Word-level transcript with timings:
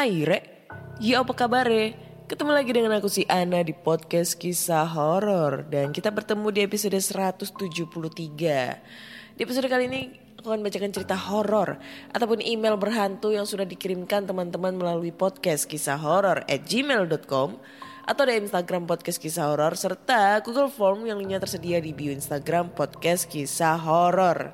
Hai 0.00 0.24
Re, 0.24 0.64
ya 0.96 1.20
apa 1.20 1.36
kabar 1.36 1.68
Ketemu 2.24 2.56
lagi 2.56 2.72
dengan 2.72 2.96
aku 2.96 3.12
si 3.12 3.28
Ana 3.28 3.60
di 3.60 3.76
podcast 3.76 4.32
kisah 4.32 4.88
horor 4.88 5.68
dan 5.68 5.92
kita 5.92 6.08
bertemu 6.08 6.48
di 6.48 6.64
episode 6.64 6.96
173. 6.96 9.36
Di 9.36 9.40
episode 9.44 9.68
kali 9.68 9.92
ini 9.92 10.08
aku 10.40 10.56
akan 10.56 10.64
bacakan 10.64 10.96
cerita 10.96 11.20
horor 11.20 11.76
ataupun 12.16 12.40
email 12.40 12.80
berhantu 12.80 13.36
yang 13.36 13.44
sudah 13.44 13.68
dikirimkan 13.68 14.24
teman-teman 14.24 14.72
melalui 14.72 15.12
podcast 15.12 15.68
kisah 15.68 16.00
horor 16.00 16.48
at 16.48 16.64
gmail.com 16.64 17.60
atau 18.08 18.22
di 18.24 18.40
Instagram 18.40 18.88
podcast 18.88 19.20
kisah 19.20 19.52
horor 19.52 19.76
serta 19.76 20.40
Google 20.40 20.72
Form 20.72 21.04
yang 21.04 21.20
linknya 21.20 21.44
tersedia 21.44 21.76
di 21.76 21.92
bio 21.92 22.08
Instagram 22.08 22.72
podcast 22.72 23.28
kisah 23.28 23.76
horor. 23.76 24.48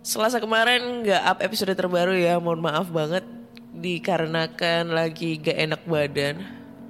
Selasa 0.00 0.40
kemarin 0.40 1.04
nggak 1.04 1.22
up 1.28 1.44
episode 1.44 1.76
terbaru 1.76 2.16
ya, 2.16 2.40
mohon 2.40 2.64
maaf 2.64 2.88
banget 2.88 3.39
dikarenakan 3.74 4.90
lagi 4.90 5.38
gak 5.38 5.58
enak 5.58 5.82
badan. 5.86 6.36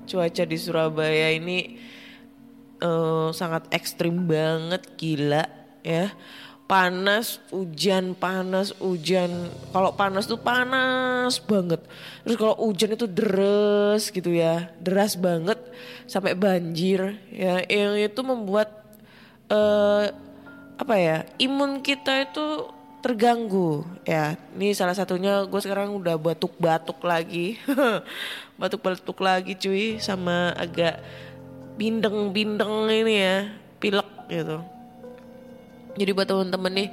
Cuaca 0.08 0.42
di 0.42 0.58
Surabaya 0.58 1.30
ini 1.30 1.78
eh, 2.80 3.28
sangat 3.30 3.70
ekstrim 3.70 4.26
banget, 4.26 4.82
gila 4.96 5.44
ya. 5.84 6.10
Panas, 6.70 7.42
hujan, 7.50 8.14
panas, 8.14 8.70
hujan. 8.78 9.50
Kalau 9.74 9.90
panas 9.98 10.30
tuh 10.30 10.38
panas 10.38 11.42
banget. 11.42 11.82
Terus 12.22 12.38
kalau 12.38 12.54
hujan 12.62 12.94
itu 12.94 13.10
deres 13.10 14.06
gitu 14.14 14.30
ya, 14.30 14.70
deras 14.78 15.18
banget 15.18 15.58
sampai 16.06 16.38
banjir 16.38 17.18
ya. 17.34 17.58
Yang 17.66 18.14
itu 18.14 18.20
membuat 18.22 18.70
eh 19.50 20.14
apa 20.80 20.94
ya 20.96 21.28
imun 21.42 21.82
kita 21.82 22.30
itu 22.30 22.70
terganggu 23.00 23.82
ya. 24.04 24.36
Ini 24.54 24.76
salah 24.76 24.94
satunya 24.94 25.44
gue 25.48 25.60
sekarang 25.60 25.96
udah 25.96 26.20
batuk-batuk 26.20 27.00
lagi. 27.02 27.56
Batuk-batuk 28.60 29.18
lagi 29.24 29.56
cuy 29.56 29.96
sama 29.98 30.52
agak 30.54 31.00
bindeng-bindeng 31.80 32.92
ini 32.92 33.14
ya 33.16 33.36
pilek 33.80 34.10
gitu. 34.28 34.60
Jadi 35.96 36.10
buat 36.12 36.28
temen-temen 36.28 36.72
nih 36.76 36.88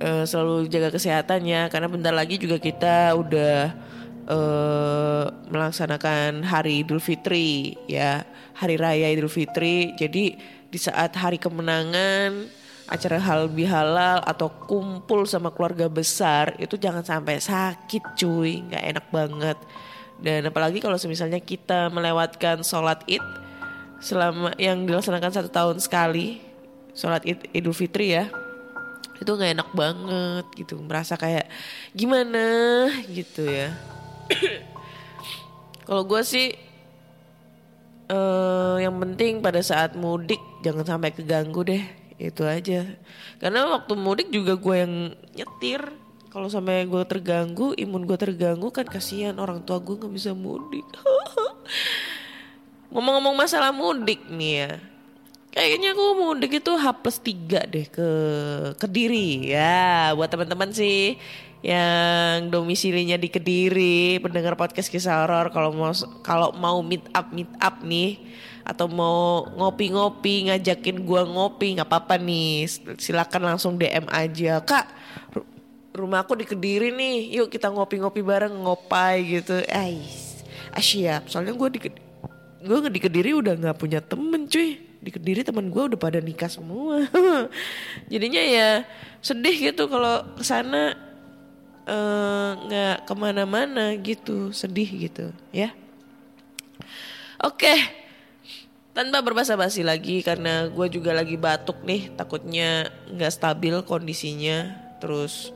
eh, 0.00 0.24
selalu 0.24 0.66
jaga 0.72 0.88
kesehatan 0.90 1.44
ya 1.44 1.68
karena 1.68 1.92
bentar 1.92 2.16
lagi 2.16 2.40
juga 2.40 2.56
kita 2.56 3.12
udah 3.14 3.56
eh, 4.26 5.24
melaksanakan 5.52 6.40
hari 6.40 6.82
Idul 6.82 7.04
Fitri 7.04 7.76
ya. 7.84 8.24
Hari 8.56 8.80
raya 8.80 9.12
Idul 9.12 9.28
Fitri 9.28 9.92
jadi 9.92 10.40
di 10.72 10.78
saat 10.80 11.12
hari 11.20 11.36
kemenangan 11.36 12.63
acara 12.84 13.16
halal 13.16 13.48
bihalal 13.48 14.20
atau 14.28 14.52
kumpul 14.68 15.24
sama 15.24 15.48
keluarga 15.48 15.88
besar 15.88 16.52
itu 16.60 16.76
jangan 16.76 17.00
sampai 17.00 17.40
sakit 17.40 18.16
cuy. 18.16 18.60
Nggak 18.68 18.84
enak 18.96 19.06
banget. 19.08 19.58
Dan 20.20 20.46
apalagi 20.48 20.78
kalau 20.78 20.96
misalnya 21.08 21.40
kita 21.40 21.88
melewatkan 21.88 22.60
sholat 22.60 23.00
id 23.08 23.24
selama 23.98 24.52
yang 24.60 24.84
dilaksanakan 24.84 25.32
satu 25.32 25.48
tahun 25.48 25.76
sekali 25.80 26.40
sholat 26.92 27.24
id 27.24 27.50
idul 27.56 27.74
fitri 27.74 28.14
ya 28.14 28.28
itu 29.18 29.30
nggak 29.30 29.52
enak 29.56 29.70
banget 29.72 30.46
gitu. 30.58 30.76
Merasa 30.84 31.16
kayak 31.16 31.48
gimana? 31.96 32.44
gitu 33.08 33.46
ya. 33.46 33.72
Kalau 35.88 36.04
gue 36.04 36.20
sih 36.24 36.52
eh 38.04 38.76
yang 38.84 39.00
penting 39.00 39.40
pada 39.40 39.64
saat 39.64 39.96
mudik 39.96 40.40
jangan 40.60 40.84
sampai 40.84 41.16
keganggu 41.16 41.64
deh 41.64 42.03
itu 42.18 42.42
aja. 42.46 42.86
Karena 43.42 43.66
waktu 43.70 43.92
mudik 43.98 44.28
juga 44.30 44.54
gue 44.54 44.76
yang 44.78 44.94
nyetir. 45.34 45.82
Kalau 46.30 46.50
sampai 46.50 46.82
gue 46.90 47.02
terganggu 47.06 47.78
imun 47.78 48.10
gue 48.10 48.18
terganggu 48.18 48.74
kan 48.74 48.82
kasihan 48.90 49.38
orang 49.38 49.62
tua 49.62 49.78
gue 49.78 49.94
nggak 49.94 50.14
bisa 50.14 50.34
mudik. 50.34 50.82
Ngomong-ngomong 52.90 53.38
masalah 53.38 53.70
mudik 53.70 54.26
nih 54.26 54.52
ya. 54.66 54.70
Kayaknya 55.54 55.94
aku 55.94 56.04
mudik 56.18 56.58
itu 56.58 56.72
H 56.74 56.84
plus 56.98 57.22
3 57.22 57.70
deh 57.70 57.86
ke 57.86 58.08
Kediri. 58.74 59.54
Ya 59.54 60.10
buat 60.18 60.26
teman-teman 60.26 60.74
sih 60.74 61.14
yang 61.64 62.52
domisilinya 62.52 63.16
di 63.16 63.32
Kediri 63.32 64.20
pendengar 64.20 64.52
podcast 64.52 64.92
kisah 64.92 65.24
horor 65.24 65.48
kalau 65.48 65.72
mau 65.72 65.96
kalau 66.20 66.52
mau 66.52 66.84
meet 66.84 67.08
up 67.16 67.32
meet 67.32 67.48
up 67.56 67.80
nih 67.80 68.20
atau 68.64 68.88
mau 68.88 69.44
ngopi-ngopi 69.60 70.48
ngajakin 70.48 71.04
gua 71.04 71.28
ngopi 71.28 71.76
nggak 71.76 71.84
apa-apa 71.84 72.16
nih. 72.16 72.64
Silakan 72.96 73.54
langsung 73.54 73.76
DM 73.76 74.08
aja. 74.08 74.64
Kak 74.64 74.88
ru- 75.36 75.48
rumahku 75.92 76.32
di 76.32 76.48
Kediri 76.48 76.88
nih. 76.88 77.36
Yuk 77.36 77.52
kita 77.52 77.68
ngopi-ngopi 77.68 78.24
bareng 78.24 78.56
ngopai 78.64 79.38
gitu. 79.38 79.60
Ais 79.68 80.40
ah 80.72 80.80
siap. 80.80 81.28
Soalnya 81.28 81.52
gua 81.52 81.68
di 81.68 81.78
gua 82.64 82.88
di 82.88 83.00
Kediri 83.04 83.36
udah 83.36 83.52
nggak 83.52 83.76
punya 83.76 84.00
temen 84.00 84.48
cuy. 84.48 84.80
Di 84.80 85.12
Kediri 85.12 85.44
teman 85.44 85.68
gua 85.68 85.92
udah 85.92 86.00
pada 86.00 86.18
nikah 86.24 86.48
semua. 86.48 87.04
Jadinya 88.10 88.40
ya 88.40 88.68
sedih 89.20 89.72
gitu 89.72 89.92
kalau 89.92 90.24
ke 90.40 90.44
sana 90.44 90.96
eh, 91.84 92.50
nggak 92.64 92.96
ke 93.04 93.12
mana-mana 93.12 93.92
gitu. 94.00 94.56
Sedih 94.56 94.88
gitu 94.88 95.28
ya. 95.52 95.68
Oke 97.44 98.03
tanpa 98.94 99.18
berbasa-basi 99.26 99.82
lagi 99.82 100.22
karena 100.22 100.70
gue 100.70 100.86
juga 100.86 101.10
lagi 101.10 101.34
batuk 101.34 101.82
nih 101.82 102.14
takutnya 102.14 102.86
nggak 103.10 103.34
stabil 103.34 103.74
kondisinya. 103.82 104.70
Terus 105.02 105.50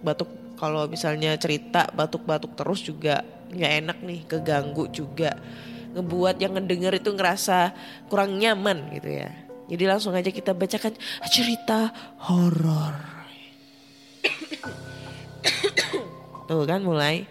batuk 0.00 0.30
kalau 0.54 0.86
misalnya 0.86 1.34
cerita 1.36 1.90
batuk-batuk 1.92 2.54
terus 2.54 2.80
juga 2.86 3.26
nggak 3.50 3.72
enak 3.84 3.98
nih 4.06 4.20
keganggu 4.30 4.86
juga. 4.94 5.34
Ngebuat 5.90 6.38
yang 6.38 6.54
ngedenger 6.54 7.02
itu 7.02 7.10
ngerasa 7.10 7.74
kurang 8.06 8.38
nyaman 8.38 8.94
gitu 8.94 9.10
ya. 9.10 9.34
Jadi 9.66 9.84
langsung 9.90 10.14
aja 10.14 10.30
kita 10.30 10.54
bacakan 10.54 10.94
cerita 11.26 11.90
horor. 12.30 12.94
Tuh 16.46 16.66
kan 16.66 16.82
mulai 16.86 17.26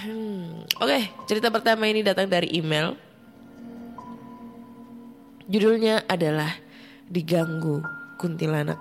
Hmm, 0.00 0.64
Oke, 0.80 1.12
cerita 1.28 1.52
pertama 1.52 1.84
ini 1.84 2.00
datang 2.00 2.24
dari 2.24 2.48
email. 2.56 2.96
Judulnya 5.44 6.08
adalah 6.08 6.56
Diganggu 7.04 7.84
Kuntilanak. 8.16 8.80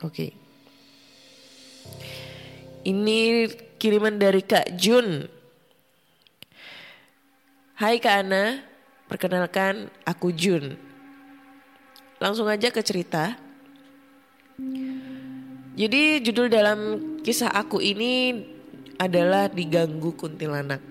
Oke. 0.00 0.32
Ini 2.88 3.52
kiriman 3.76 4.16
dari 4.16 4.40
Kak 4.40 4.80
Jun. 4.80 5.28
Hai 7.76 8.00
Kak 8.00 8.24
Ana, 8.24 8.64
perkenalkan 9.12 9.92
aku 10.08 10.32
Jun. 10.32 10.72
Langsung 12.16 12.48
aja 12.48 12.72
ke 12.72 12.80
cerita. 12.80 13.36
Jadi 15.76 16.24
judul 16.24 16.48
dalam 16.48 16.78
kisah 17.20 17.52
aku 17.52 17.78
ini 17.78 18.42
adalah 18.98 19.46
diganggu 19.46 20.12
kuntilanak. 20.18 20.82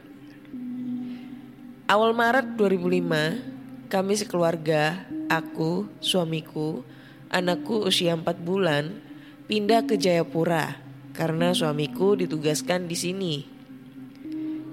Awal 1.92 2.12
Maret 2.15 2.56
2005, 2.56 3.92
kami 3.92 4.13
sekeluarga, 4.15 5.07
aku, 5.27 5.92
suamiku, 6.00 6.88
anakku 7.27 7.83
usia 7.83 8.15
4 8.15 8.24
bulan, 8.44 9.04
pindah 9.51 9.83
ke 9.83 10.00
Jayapura 10.00 10.80
karena 11.15 11.51
suamiku 11.51 12.15
ditugaskan 12.15 12.88
di 12.88 12.95
sini. 12.95 13.36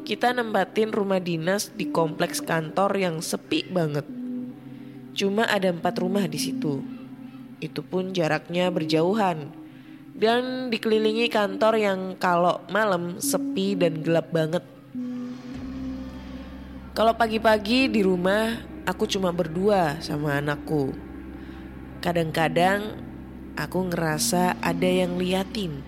Kita 0.04 0.36
nempatin 0.36 0.92
rumah 0.92 1.18
dinas 1.18 1.72
di 1.72 1.88
kompleks 1.88 2.44
kantor 2.44 2.98
yang 2.98 3.24
sepi 3.24 3.66
banget. 3.72 4.04
Cuma 5.14 5.48
ada 5.48 5.72
empat 5.72 5.96
rumah 6.02 6.28
di 6.28 6.36
situ. 6.36 6.84
Itu 7.62 7.80
pun 7.86 8.12
jaraknya 8.12 8.68
berjauhan. 8.68 9.63
Dan 10.14 10.70
dikelilingi 10.70 11.26
kantor 11.26 11.74
yang 11.74 12.00
kalau 12.22 12.62
malam 12.70 13.18
sepi 13.18 13.74
dan 13.74 13.98
gelap 13.98 14.30
banget. 14.30 14.62
Kalau 16.94 17.18
pagi-pagi 17.18 17.90
di 17.90 18.06
rumah 18.06 18.62
aku 18.86 19.10
cuma 19.10 19.34
berdua 19.34 19.98
sama 19.98 20.38
anakku. 20.38 20.94
Kadang-kadang 21.98 22.94
aku 23.58 23.90
ngerasa 23.90 24.54
ada 24.62 24.86
yang 24.86 25.18
liatin. 25.18 25.82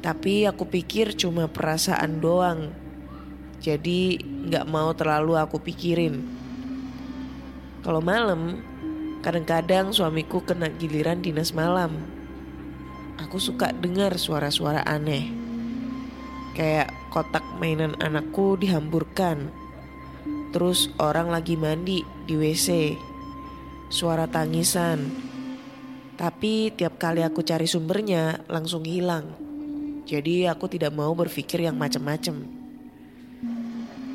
Tapi 0.00 0.48
aku 0.48 0.64
pikir 0.64 1.12
cuma 1.12 1.44
perasaan 1.44 2.24
doang. 2.24 2.72
Jadi 3.60 4.16
nggak 4.48 4.64
mau 4.64 4.96
terlalu 4.96 5.36
aku 5.36 5.60
pikirin. 5.60 6.24
Kalau 7.84 8.00
malam, 8.00 8.64
kadang-kadang 9.20 9.92
suamiku 9.92 10.40
kena 10.40 10.72
giliran 10.72 11.20
dinas 11.20 11.52
malam. 11.52 12.16
Aku 13.18 13.42
suka 13.42 13.74
dengar 13.74 14.14
suara-suara 14.14 14.86
aneh. 14.86 15.26
Kayak 16.54 16.94
kotak 17.10 17.42
mainan 17.58 17.98
anakku 17.98 18.54
dihamburkan. 18.54 19.50
Terus 20.54 20.86
orang 21.02 21.26
lagi 21.34 21.58
mandi 21.58 22.06
di 22.26 22.34
WC. 22.38 22.94
Suara 23.90 24.30
tangisan. 24.30 25.10
Tapi 26.14 26.70
tiap 26.74 26.98
kali 26.98 27.26
aku 27.26 27.42
cari 27.42 27.66
sumbernya 27.66 28.42
langsung 28.46 28.86
hilang. 28.86 29.34
Jadi 30.06 30.46
aku 30.46 30.70
tidak 30.70 30.94
mau 30.94 31.10
berpikir 31.14 31.62
yang 31.62 31.74
macam-macam. 31.74 32.42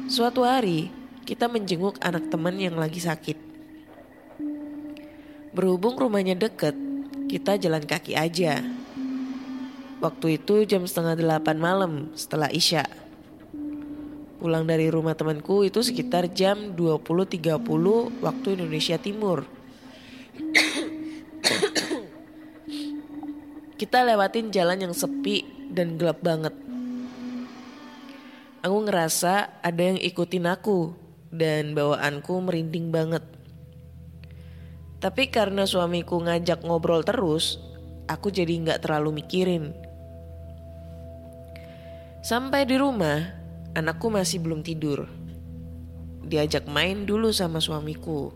Suatu 0.08 0.44
hari 0.48 0.92
kita 1.24 1.48
menjenguk 1.48 1.96
anak 2.04 2.28
teman 2.28 2.60
yang 2.60 2.76
lagi 2.76 3.00
sakit. 3.00 3.40
Berhubung 5.56 5.96
rumahnya 5.96 6.36
deket, 6.36 6.76
kita 7.32 7.56
jalan 7.56 7.86
kaki 7.88 8.18
aja. 8.18 8.83
Waktu 10.04 10.36
itu 10.36 10.68
jam 10.68 10.84
setengah 10.84 11.16
delapan 11.16 11.56
malam 11.56 12.12
setelah 12.12 12.52
Isya. 12.52 12.84
Pulang 14.36 14.68
dari 14.68 14.92
rumah 14.92 15.16
temanku 15.16 15.64
itu 15.64 15.80
sekitar 15.80 16.28
jam 16.36 16.76
20.30 16.76 18.20
waktu 18.20 18.48
Indonesia 18.60 19.00
Timur. 19.00 19.48
Kita 23.80 24.04
lewatin 24.04 24.52
jalan 24.52 24.84
yang 24.84 24.92
sepi 24.92 25.72
dan 25.72 25.96
gelap 25.96 26.20
banget. 26.20 26.52
Aku 28.60 28.84
ngerasa 28.84 29.64
ada 29.64 29.82
yang 29.88 30.04
ikutin 30.04 30.52
aku 30.52 30.92
dan 31.32 31.72
bawaanku 31.72 32.44
merinding 32.44 32.92
banget. 32.92 33.24
Tapi 35.00 35.32
karena 35.32 35.64
suamiku 35.64 36.20
ngajak 36.20 36.68
ngobrol 36.68 37.08
terus, 37.08 37.56
aku 38.12 38.28
jadi 38.36 38.52
nggak 38.52 38.84
terlalu 38.84 39.24
mikirin. 39.24 39.93
Sampai 42.24 42.64
di 42.64 42.80
rumah, 42.80 43.20
anakku 43.76 44.08
masih 44.08 44.40
belum 44.40 44.64
tidur. 44.64 45.12
Diajak 46.24 46.72
main 46.72 47.04
dulu 47.04 47.36
sama 47.36 47.60
suamiku. 47.60 48.32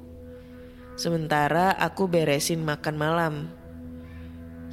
Sementara 0.99 1.71
aku 1.71 2.03
beresin 2.03 2.67
makan 2.67 2.95
malam. 2.99 3.33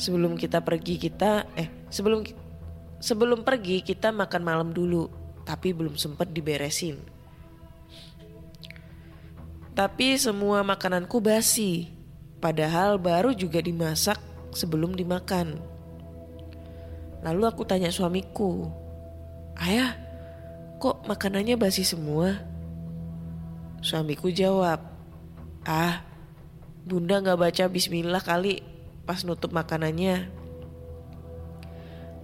Sebelum 0.02 0.34
kita 0.34 0.66
pergi 0.66 0.98
kita 0.98 1.46
eh 1.54 1.70
sebelum 1.94 2.26
sebelum 2.98 3.46
pergi 3.46 3.86
kita 3.86 4.10
makan 4.10 4.42
malam 4.42 4.74
dulu, 4.74 5.06
tapi 5.46 5.70
belum 5.70 5.94
sempat 5.94 6.34
diberesin. 6.34 6.98
Tapi 9.78 10.18
semua 10.18 10.66
makananku 10.66 11.22
basi, 11.22 11.86
padahal 12.42 12.98
baru 12.98 13.30
juga 13.30 13.62
dimasak 13.62 14.18
sebelum 14.50 14.98
dimakan. 14.98 15.62
Lalu 17.22 17.42
aku 17.46 17.62
tanya 17.62 17.94
suamiku, 17.94 18.82
Ayah, 19.54 19.94
kok 20.82 21.06
makanannya 21.06 21.54
basi 21.54 21.86
semua? 21.86 22.42
Suamiku 23.84 24.32
jawab, 24.32 24.80
Ah, 25.64 26.04
bunda 26.84 27.24
gak 27.24 27.40
baca 27.40 27.64
bismillah 27.72 28.20
kali 28.20 28.60
pas 29.08 29.24
nutup 29.24 29.54
makanannya. 29.54 30.28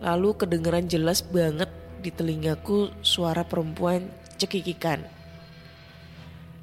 Lalu 0.00 0.30
kedengeran 0.36 0.88
jelas 0.88 1.24
banget 1.24 1.68
di 2.00 2.12
telingaku 2.12 2.92
suara 3.04 3.44
perempuan 3.44 4.08
cekikikan. 4.40 5.04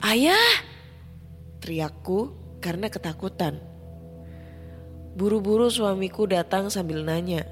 Ayah! 0.01 0.65
Teriakku 1.61 2.33
karena 2.61 2.89
ketakutan. 2.89 3.57
Buru-buru 5.17 5.69
suamiku 5.73 6.29
datang 6.29 6.69
sambil 6.69 7.01
nanya, 7.01 7.45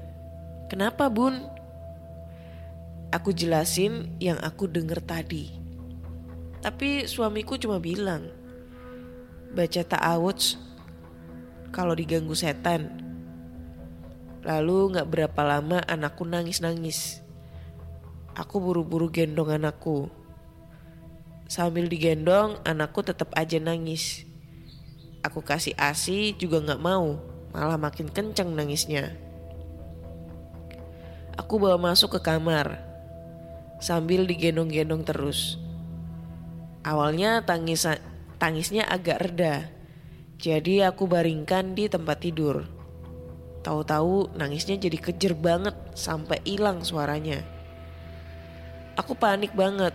Kenapa 0.66 1.06
bun? 1.06 1.55
Aku 3.14 3.30
jelasin 3.30 4.18
yang 4.18 4.38
aku 4.42 4.66
denger 4.66 4.98
tadi. 4.98 5.54
Tapi 6.58 7.06
suamiku 7.06 7.54
cuma 7.54 7.78
bilang, 7.78 8.26
baca 9.54 9.82
ta'awudz 9.86 10.58
kalau 11.70 11.94
diganggu 11.94 12.34
setan. 12.34 12.90
Lalu 14.42 14.98
gak 14.98 15.06
berapa 15.06 15.40
lama 15.46 15.78
anakku 15.86 16.26
nangis-nangis. 16.26 17.22
Aku 18.34 18.58
buru-buru 18.58 19.06
gendong 19.10 19.54
anakku. 19.54 20.10
Sambil 21.46 21.86
digendong, 21.86 22.58
anakku 22.66 23.06
tetap 23.06 23.30
aja 23.38 23.62
nangis. 23.62 24.26
Aku 25.22 25.42
kasih 25.46 25.78
asi 25.78 26.34
juga 26.34 26.58
gak 26.62 26.82
mau, 26.82 27.22
malah 27.54 27.78
makin 27.78 28.10
kencang 28.10 28.50
nangisnya. 28.50 29.14
Aku 31.38 31.62
bawa 31.62 31.78
masuk 31.78 32.18
ke 32.18 32.20
kamar 32.22 32.85
sambil 33.78 34.24
digendong-gendong 34.24 35.04
terus. 35.04 35.60
Awalnya 36.86 37.42
tangis 37.42 37.84
tangisnya 38.38 38.86
agak 38.86 39.18
reda, 39.20 39.68
jadi 40.36 40.92
aku 40.92 41.08
baringkan 41.08 41.72
di 41.72 41.88
tempat 41.88 42.20
tidur. 42.20 42.68
Tahu-tahu 43.64 44.36
nangisnya 44.38 44.78
jadi 44.78 44.94
kejer 45.00 45.34
banget 45.34 45.74
sampai 45.96 46.38
hilang 46.46 46.86
suaranya. 46.86 47.42
Aku 48.94 49.18
panik 49.18 49.52
banget. 49.56 49.92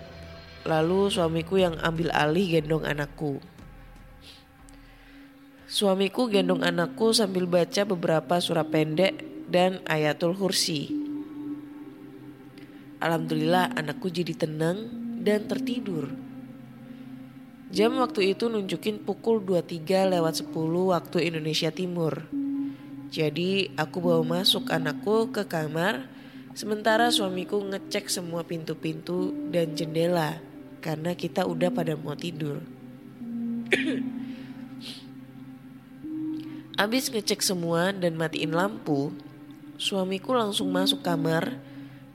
Lalu 0.62 1.10
suamiku 1.10 1.58
yang 1.58 1.74
ambil 1.82 2.14
alih 2.14 2.60
gendong 2.60 2.86
anakku. 2.86 3.42
Suamiku 5.66 6.30
gendong 6.30 6.62
anakku 6.62 7.16
sambil 7.16 7.50
baca 7.50 7.82
beberapa 7.88 8.38
surah 8.38 8.68
pendek 8.68 9.26
dan 9.50 9.82
ayatul 9.90 10.38
kursi. 10.38 11.01
Alhamdulillah 13.02 13.74
anakku 13.74 14.14
jadi 14.14 14.38
tenang 14.38 14.86
dan 15.26 15.50
tertidur. 15.50 16.14
Jam 17.74 17.98
waktu 17.98 18.38
itu 18.38 18.46
nunjukin 18.46 19.02
pukul 19.02 19.42
23 19.42 20.14
lewat 20.14 20.46
10 20.46 20.54
waktu 20.94 21.18
Indonesia 21.34 21.74
Timur. 21.74 22.30
Jadi 23.10 23.74
aku 23.74 24.06
bawa 24.06 24.22
masuk 24.22 24.70
anakku 24.70 25.34
ke 25.34 25.50
kamar 25.50 26.06
sementara 26.54 27.10
suamiku 27.10 27.58
ngecek 27.58 28.06
semua 28.06 28.46
pintu-pintu 28.46 29.34
dan 29.50 29.74
jendela 29.74 30.38
karena 30.86 31.18
kita 31.18 31.50
udah 31.50 31.74
pada 31.74 31.98
mau 31.98 32.14
tidur. 32.14 32.62
Abis 36.82 37.10
ngecek 37.10 37.42
semua 37.42 37.90
dan 37.98 38.14
matiin 38.14 38.54
lampu, 38.54 39.10
suamiku 39.82 40.38
langsung 40.38 40.70
masuk 40.70 41.02
kamar 41.02 41.71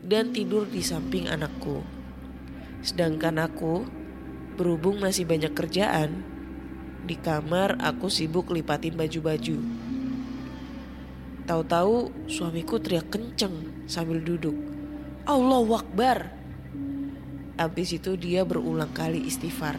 dan 0.07 0.31
tidur 0.31 0.71
di 0.71 0.87
samping 0.87 1.27
anakku. 1.27 1.83
Sedangkan 2.87 3.43
aku, 3.43 3.83
berhubung 4.55 5.03
masih 5.03 5.27
banyak 5.27 5.51
kerjaan, 5.51 6.23
di 7.03 7.19
kamar 7.19 7.75
aku 7.83 8.07
sibuk 8.07 8.55
lipatin 8.55 8.95
baju-baju. 8.95 9.59
Tahu-tahu 11.47 12.27
suamiku 12.31 12.79
teriak 12.79 13.11
kenceng 13.11 13.87
sambil 13.91 14.23
duduk. 14.23 14.55
Allah 15.27 15.67
Akbar. 15.75 16.19
Habis 17.59 17.99
itu 17.99 18.15
dia 18.15 18.47
berulang 18.47 18.91
kali 18.95 19.27
istighfar. 19.27 19.79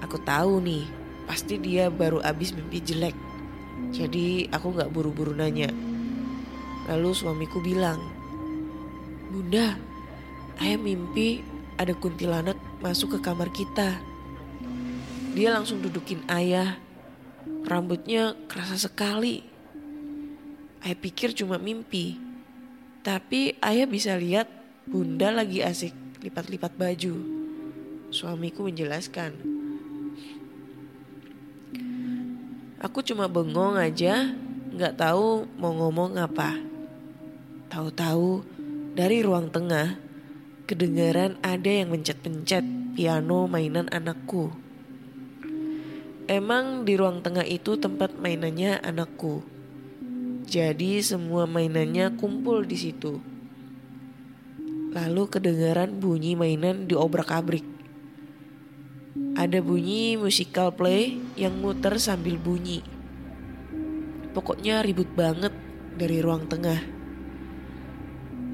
Aku 0.00 0.16
tahu 0.20 0.60
nih, 0.64 0.84
pasti 1.28 1.60
dia 1.60 1.92
baru 1.92 2.24
habis 2.24 2.56
mimpi 2.56 2.80
jelek. 2.80 3.16
Jadi 3.92 4.48
aku 4.48 4.76
gak 4.76 4.92
buru-buru 4.92 5.32
nanya. 5.36 5.91
Lalu 6.90 7.10
suamiku 7.14 7.62
bilang, 7.62 8.02
Bunda, 9.30 9.78
ayah 10.58 10.80
mimpi 10.80 11.40
ada 11.78 11.94
kuntilanak 11.96 12.58
masuk 12.82 13.16
ke 13.16 13.18
kamar 13.24 13.48
kita. 13.54 13.96
Dia 15.32 15.54
langsung 15.54 15.80
dudukin 15.80 16.20
ayah, 16.28 16.76
rambutnya 17.64 18.36
kerasa 18.50 18.76
sekali. 18.76 19.40
Ayah 20.82 20.98
pikir 20.98 21.32
cuma 21.32 21.56
mimpi, 21.56 22.18
tapi 23.06 23.56
ayah 23.62 23.86
bisa 23.86 24.18
lihat 24.18 24.50
bunda 24.84 25.30
lagi 25.30 25.62
asik 25.62 25.94
lipat-lipat 26.20 26.74
baju. 26.74 27.14
Suamiku 28.12 28.68
menjelaskan, 28.68 29.52
Aku 32.82 32.98
cuma 32.98 33.30
bengong 33.30 33.78
aja, 33.78 34.34
nggak 34.74 34.98
tahu 34.98 35.46
mau 35.54 35.70
ngomong 35.70 36.18
apa. 36.18 36.71
Tahu-tahu 37.72 38.44
dari 38.92 39.24
ruang 39.24 39.48
tengah 39.48 39.96
kedengaran 40.68 41.40
ada 41.40 41.72
yang 41.72 41.88
mencet-pencet 41.88 42.60
piano 42.92 43.48
mainan 43.48 43.88
anakku. 43.88 44.52
Emang 46.28 46.84
di 46.84 47.00
ruang 47.00 47.24
tengah 47.24 47.48
itu 47.48 47.80
tempat 47.80 48.12
mainannya 48.20 48.76
anakku. 48.76 49.40
Jadi 50.44 51.00
semua 51.00 51.48
mainannya 51.48 52.12
kumpul 52.20 52.68
di 52.68 52.76
situ. 52.76 53.24
Lalu 54.92 55.32
kedengaran 55.32 55.96
bunyi 55.96 56.36
mainan 56.36 56.84
di 56.84 56.92
obrak-abrik. 56.92 57.64
Ada 59.32 59.64
bunyi 59.64 60.20
musikal 60.20 60.76
play 60.76 61.16
yang 61.40 61.56
muter 61.56 61.96
sambil 61.96 62.36
bunyi. 62.36 62.84
Pokoknya 64.36 64.84
ribut 64.84 65.08
banget 65.16 65.56
dari 65.96 66.20
ruang 66.20 66.44
tengah. 66.52 67.00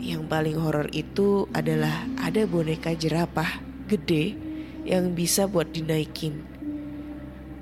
Yang 0.08 0.24
paling 0.24 0.56
horor 0.56 0.88
itu 0.96 1.44
adalah 1.52 2.08
ada 2.16 2.48
boneka 2.48 2.96
jerapah 2.96 3.60
gede 3.92 4.40
yang 4.88 5.12
bisa 5.12 5.44
buat 5.44 5.68
dinaikin. 5.68 6.40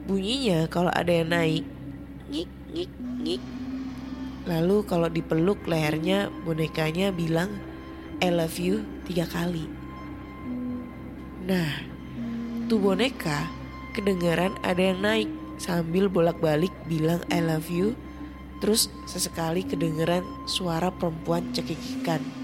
Bunyinya 0.07 0.71
kalau 0.71 0.95
ada 0.95 1.11
yang 1.11 1.35
naik, 1.35 1.67
ngik 2.31 2.47
ngik 2.71 2.91
ngik. 3.26 3.43
Lalu 4.47 4.87
kalau 4.87 5.11
dipeluk 5.11 5.67
lehernya 5.67 6.31
bonekanya 6.47 7.11
bilang 7.11 7.50
I 8.23 8.31
love 8.31 8.62
you 8.62 8.87
tiga 9.11 9.26
kali. 9.26 9.67
Nah, 11.50 11.83
tuh 12.71 12.79
boneka 12.79 13.50
kedengaran 13.91 14.55
ada 14.62 14.95
yang 14.95 15.03
naik 15.03 15.31
sambil 15.59 16.07
bolak-balik 16.07 16.71
bilang 16.87 17.26
I 17.26 17.43
love 17.43 17.67
you. 17.67 17.99
Terus 18.62 18.87
sesekali 19.11 19.67
kedengaran 19.67 20.23
suara 20.47 20.95
perempuan 20.95 21.50
cekikikan. 21.50 22.36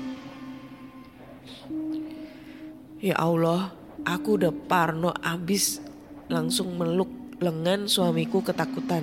Ya 3.03 3.19
Allah, 3.19 3.75
aku 4.07 4.39
udah 4.39 4.55
parno 4.55 5.11
abis 5.11 5.83
langsung 6.31 6.79
meluk 6.79 7.11
lengan 7.43 7.91
suamiku 7.91 8.47
ketakutan. 8.47 9.03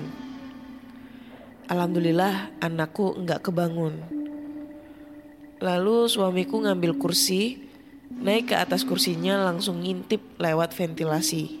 Alhamdulillah 1.68 2.48
anakku 2.64 3.12
enggak 3.12 3.44
kebangun. 3.44 4.00
Lalu 5.60 6.08
suamiku 6.08 6.64
ngambil 6.64 6.96
kursi, 6.96 7.60
naik 8.08 8.48
ke 8.48 8.56
atas 8.56 8.88
kursinya 8.88 9.36
langsung 9.36 9.84
ngintip 9.84 10.40
lewat 10.40 10.72
ventilasi. 10.72 11.60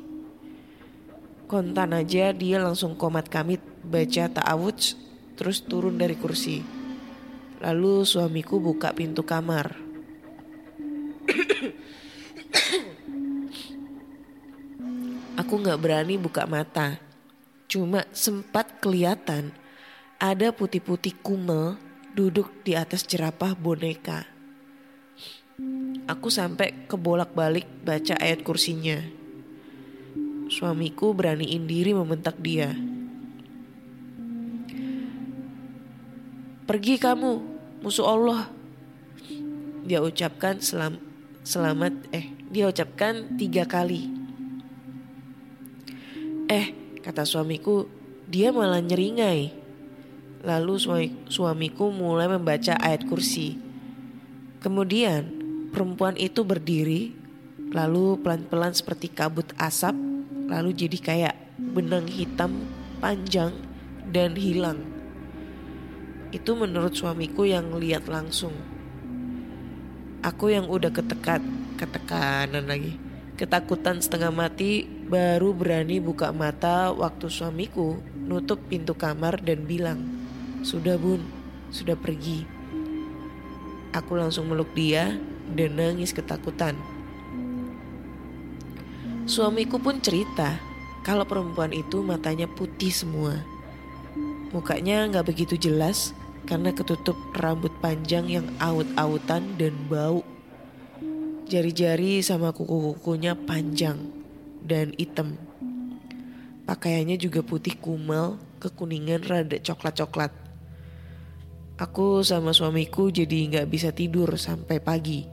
Kontan 1.44 1.92
aja 1.92 2.32
dia 2.32 2.56
langsung 2.56 2.96
komat 2.96 3.28
kamit 3.28 3.60
baca 3.84 4.32
ta'awudz 4.32 4.96
terus 5.36 5.60
turun 5.60 6.00
dari 6.00 6.16
kursi. 6.16 6.64
Lalu 7.60 8.08
suamiku 8.08 8.56
buka 8.64 8.96
pintu 8.96 9.28
kamar. 9.28 9.76
Aku 15.50 15.66
nggak 15.66 15.82
berani 15.82 16.14
buka 16.14 16.46
mata. 16.46 17.02
Cuma 17.66 18.06
sempat 18.14 18.78
kelihatan 18.78 19.50
ada 20.22 20.54
putih-putih 20.54 21.18
kumel 21.26 21.74
duduk 22.14 22.62
di 22.62 22.78
atas 22.78 23.02
jerapah 23.02 23.58
boneka. 23.58 24.30
Aku 26.06 26.30
sampai 26.30 26.86
kebolak-balik 26.86 27.66
baca 27.82 28.14
ayat 28.22 28.46
kursinya. 28.46 29.02
Suamiku 30.46 31.18
beraniin 31.18 31.66
diri 31.66 31.98
membentak 31.98 32.38
dia. 32.38 32.70
Pergi 36.62 36.94
kamu, 36.94 37.32
musuh 37.82 38.06
Allah. 38.06 38.46
Dia 39.82 39.98
ucapkan 39.98 40.62
selam, 40.62 41.02
selamat, 41.42 42.06
eh, 42.14 42.38
dia 42.54 42.70
ucapkan 42.70 43.34
tiga 43.34 43.66
kali. 43.66 44.19
Eh, 46.50 46.98
kata 47.06 47.22
suamiku, 47.22 47.86
dia 48.26 48.50
malah 48.50 48.82
nyeringai. 48.82 49.54
Lalu 50.42 50.74
suami, 50.82 51.08
suamiku 51.30 51.94
mulai 51.94 52.26
membaca 52.26 52.74
ayat 52.74 53.06
kursi. 53.06 53.54
Kemudian 54.58 55.30
perempuan 55.70 56.18
itu 56.18 56.42
berdiri, 56.42 57.14
lalu 57.70 58.18
pelan-pelan 58.18 58.74
seperti 58.74 59.14
kabut 59.14 59.46
asap, 59.62 59.94
lalu 60.50 60.74
jadi 60.74 60.98
kayak 60.98 61.36
benang 61.54 62.10
hitam 62.10 62.66
panjang 62.98 63.54
dan 64.10 64.34
hilang. 64.34 64.82
Itu 66.34 66.58
menurut 66.58 66.98
suamiku 66.98 67.46
yang 67.46 67.78
lihat 67.78 68.10
langsung. 68.10 68.58
Aku 70.26 70.50
yang 70.50 70.66
udah 70.66 70.90
ketekat, 70.90 71.46
ketekanan 71.78 72.66
lagi. 72.66 72.98
Ketakutan 73.38 74.02
setengah 74.02 74.34
mati 74.34 74.99
baru 75.10 75.50
berani 75.50 75.98
buka 75.98 76.30
mata 76.30 76.94
waktu 76.94 77.26
suamiku 77.26 77.98
nutup 78.14 78.62
pintu 78.70 78.94
kamar 78.94 79.42
dan 79.42 79.66
bilang, 79.66 80.06
"Sudah, 80.62 80.94
Bun, 80.94 81.26
sudah 81.74 81.98
pergi." 81.98 82.46
Aku 83.90 84.14
langsung 84.14 84.46
meluk 84.46 84.70
dia 84.70 85.18
dan 85.50 85.74
nangis 85.74 86.14
ketakutan. 86.14 86.78
Suamiku 89.26 89.82
pun 89.82 89.98
cerita 89.98 90.62
kalau 91.02 91.26
perempuan 91.26 91.74
itu 91.74 92.06
matanya 92.06 92.46
putih 92.46 92.94
semua. 92.94 93.34
Mukanya 94.54 95.10
nggak 95.10 95.26
begitu 95.26 95.58
jelas 95.58 96.14
karena 96.46 96.70
ketutup 96.70 97.18
rambut 97.34 97.74
panjang 97.82 98.30
yang 98.30 98.46
aut-autan 98.62 99.58
dan 99.58 99.74
bau. 99.90 100.22
Jari-jari 101.50 102.22
sama 102.22 102.54
kuku-kukunya 102.54 103.34
panjang 103.34 104.19
dan 104.64 104.94
hitam. 104.96 105.36
Pakaiannya 106.68 107.18
juga 107.18 107.42
putih 107.42 107.74
kumel, 107.80 108.38
kekuningan 108.62 109.26
rada 109.26 109.58
coklat-coklat. 109.58 110.30
Aku 111.80 112.20
sama 112.20 112.52
suamiku 112.52 113.08
jadi 113.08 113.48
nggak 113.50 113.68
bisa 113.72 113.88
tidur 113.90 114.36
sampai 114.36 114.78
pagi. 114.78 115.24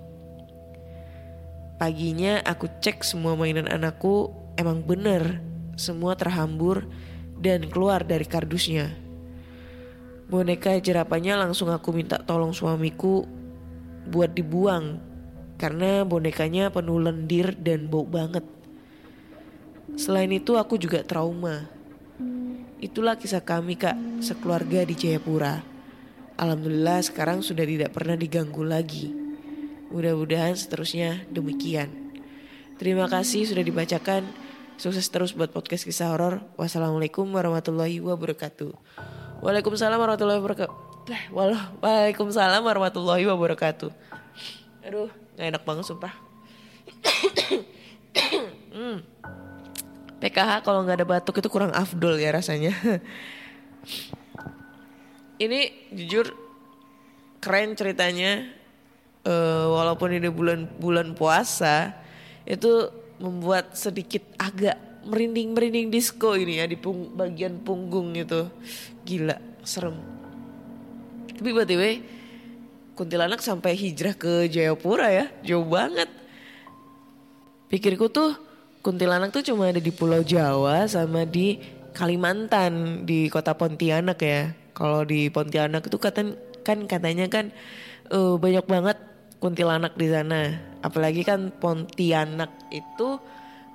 Paginya 1.78 2.42
aku 2.42 2.72
cek 2.82 3.06
semua 3.06 3.38
mainan 3.38 3.70
anakku 3.70 4.34
emang 4.58 4.82
bener 4.82 5.46
semua 5.78 6.18
terhambur 6.18 6.90
dan 7.38 7.70
keluar 7.70 8.02
dari 8.02 8.26
kardusnya. 8.26 8.98
Boneka 10.28 10.76
jerapahnya 10.82 11.38
langsung 11.38 11.70
aku 11.70 11.94
minta 11.94 12.18
tolong 12.18 12.52
suamiku 12.52 13.24
buat 14.10 14.34
dibuang 14.34 15.00
karena 15.62 16.02
bonekanya 16.02 16.74
penuh 16.74 16.98
lendir 16.98 17.54
dan 17.62 17.86
bau 17.86 18.10
banget. 18.10 18.57
Selain 19.98 20.30
itu 20.30 20.54
aku 20.54 20.77
juga 20.77 21.01
trauma. 21.01 21.66
Itulah 22.77 23.18
kisah 23.18 23.42
kami 23.42 23.74
kak 23.74 24.22
sekeluarga 24.22 24.86
di 24.86 24.94
Jayapura. 24.94 25.66
Alhamdulillah 26.38 27.01
sekarang 27.01 27.42
sudah 27.42 27.66
tidak 27.66 27.89
pernah 27.89 28.13
diganggu 28.13 28.62
lagi. 28.62 29.10
Mudah-mudahan 29.89 30.54
seterusnya 30.54 31.25
demikian. 31.34 32.13
Terima 32.77 33.10
kasih 33.10 33.50
sudah 33.50 33.66
dibacakan. 33.66 34.30
Sukses 34.77 35.10
terus 35.10 35.34
buat 35.34 35.50
podcast 35.50 35.82
kisah 35.82 36.13
horor. 36.13 36.46
Wassalamualaikum 36.54 37.25
warahmatullahi 37.34 37.98
wabarakatuh. 37.98 38.70
Waalaikumsalam 39.42 39.98
warahmatullahi 39.98 40.38
wabarakatuh. 40.38 40.74
Waalaikumsalam 41.82 42.62
warahmatullahi 42.62 43.25
wabarakatuh. 43.25 43.89
Aduh, 44.86 45.10
gak 45.34 45.48
enak 45.50 45.63
banget 45.66 45.89
sumpah. 45.89 46.13
hmm. 48.77 48.98
PKH 50.18 50.66
kalau 50.66 50.82
nggak 50.82 50.98
ada 51.04 51.08
batuk 51.08 51.38
itu 51.38 51.50
kurang 51.50 51.70
afdol 51.74 52.18
ya 52.18 52.34
rasanya. 52.34 52.74
Ini 55.44 55.60
jujur 55.94 56.34
keren 57.38 57.78
ceritanya. 57.78 58.58
Uh, 59.28 59.76
walaupun 59.76 60.16
ini 60.16 60.32
bulan-bulan 60.32 61.12
puasa 61.12 61.92
itu 62.48 62.88
membuat 63.20 63.76
sedikit 63.76 64.24
agak 64.40 65.04
merinding-merinding 65.04 65.92
disco 65.92 66.32
ini 66.40 66.64
ya 66.64 66.66
di 66.66 66.80
pung 66.80 67.12
bagian 67.12 67.60
punggung 67.60 68.16
itu. 68.16 68.48
Gila, 69.04 69.36
serem. 69.68 70.00
Tapi 71.36 71.50
by 71.52 71.68
the 71.68 71.76
way, 71.76 71.94
kuntilanak 72.96 73.44
sampai 73.44 73.76
hijrah 73.76 74.16
ke 74.16 74.48
Jayapura 74.48 75.12
ya, 75.12 75.26
jauh 75.44 75.68
banget. 75.68 76.08
Pikirku 77.68 78.08
tuh 78.08 78.47
kuntilanak 78.88 79.36
tuh 79.36 79.44
cuma 79.44 79.67
ada 79.67 79.84
di 79.84 79.91
Pulau 79.91 80.24
Jawa 80.24 80.88
sama 80.88 81.27
di 81.27 81.60
Kalimantan 81.91 83.03
di 83.03 83.27
kota 83.27 83.51
Pontianak 83.51 84.15
ya. 84.24 84.56
Kalau 84.72 85.03
di 85.03 85.27
Pontianak 85.27 85.91
itu 85.91 86.00
kata 86.00 86.24
kan 86.63 86.88
katanya 86.88 87.27
kan 87.27 87.51
uh, 88.15 88.39
banyak 88.39 88.63
banget 88.63 88.96
kuntilanak 89.44 89.91
di 90.00 90.08
sana. 90.08 90.56
Apalagi 90.79 91.27
kan 91.27 91.51
Pontianak 91.51 92.72
itu 92.72 93.20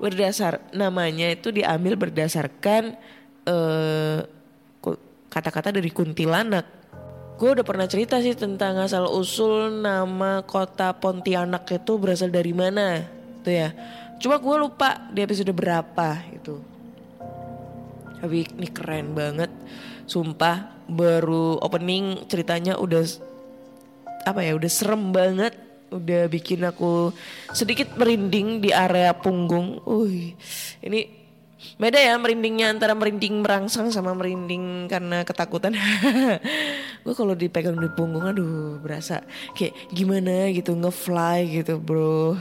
berdasar 0.00 0.64
namanya 0.72 1.28
itu 1.28 1.52
diambil 1.52 2.00
berdasarkan 2.00 2.96
uh, 3.44 4.24
kata-kata 5.28 5.76
dari 5.76 5.92
kuntilanak. 5.92 6.64
Gue 7.36 7.52
udah 7.52 7.66
pernah 7.68 7.84
cerita 7.84 8.16
sih 8.24 8.32
tentang 8.32 8.80
asal 8.80 9.04
usul 9.12 9.76
nama 9.84 10.40
kota 10.48 10.96
Pontianak 10.96 11.68
itu 11.68 12.00
berasal 12.00 12.32
dari 12.32 12.56
mana, 12.56 13.04
tuh 13.44 13.52
ya. 13.52 13.68
Cuma 14.22 14.38
gue 14.38 14.56
lupa 14.56 15.10
di 15.10 15.18
episode 15.18 15.50
berapa 15.50 16.22
itu. 16.30 16.62
Tapi 18.22 18.46
ini 18.54 18.68
keren 18.70 19.18
banget, 19.18 19.50
sumpah. 20.06 20.70
Baru 20.86 21.58
opening 21.58 22.30
ceritanya 22.30 22.78
udah 22.78 23.02
apa 24.22 24.46
ya, 24.46 24.54
udah 24.54 24.70
serem 24.70 25.10
banget, 25.10 25.58
udah 25.90 26.30
bikin 26.30 26.62
aku 26.62 27.10
sedikit 27.50 27.98
merinding 27.98 28.62
di 28.62 28.70
area 28.70 29.10
punggung. 29.10 29.82
Uy, 29.82 30.38
ini 30.86 31.22
Beda 31.78 31.94
ya 31.94 32.18
merindingnya 32.18 32.74
antara 32.74 32.90
merinding 32.90 33.38
merangsang 33.38 33.94
sama 33.94 34.10
merinding 34.18 34.90
karena 34.90 35.22
ketakutan. 35.22 35.70
gue 37.06 37.14
kalau 37.14 37.38
dipegang 37.38 37.78
di 37.78 37.86
punggung 37.94 38.26
aduh 38.26 38.82
berasa 38.82 39.22
kayak 39.54 39.94
gimana 39.94 40.50
gitu 40.50 40.74
ngefly 40.74 41.62
gitu 41.62 41.78
bro. 41.78 42.34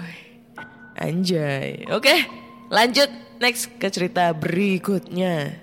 Anjay. 0.98 1.88
Oke 1.92 2.28
lanjut 2.72 3.10
next 3.44 3.72
ke 3.78 3.88
cerita 3.92 4.32
berikutnya. 4.32 5.60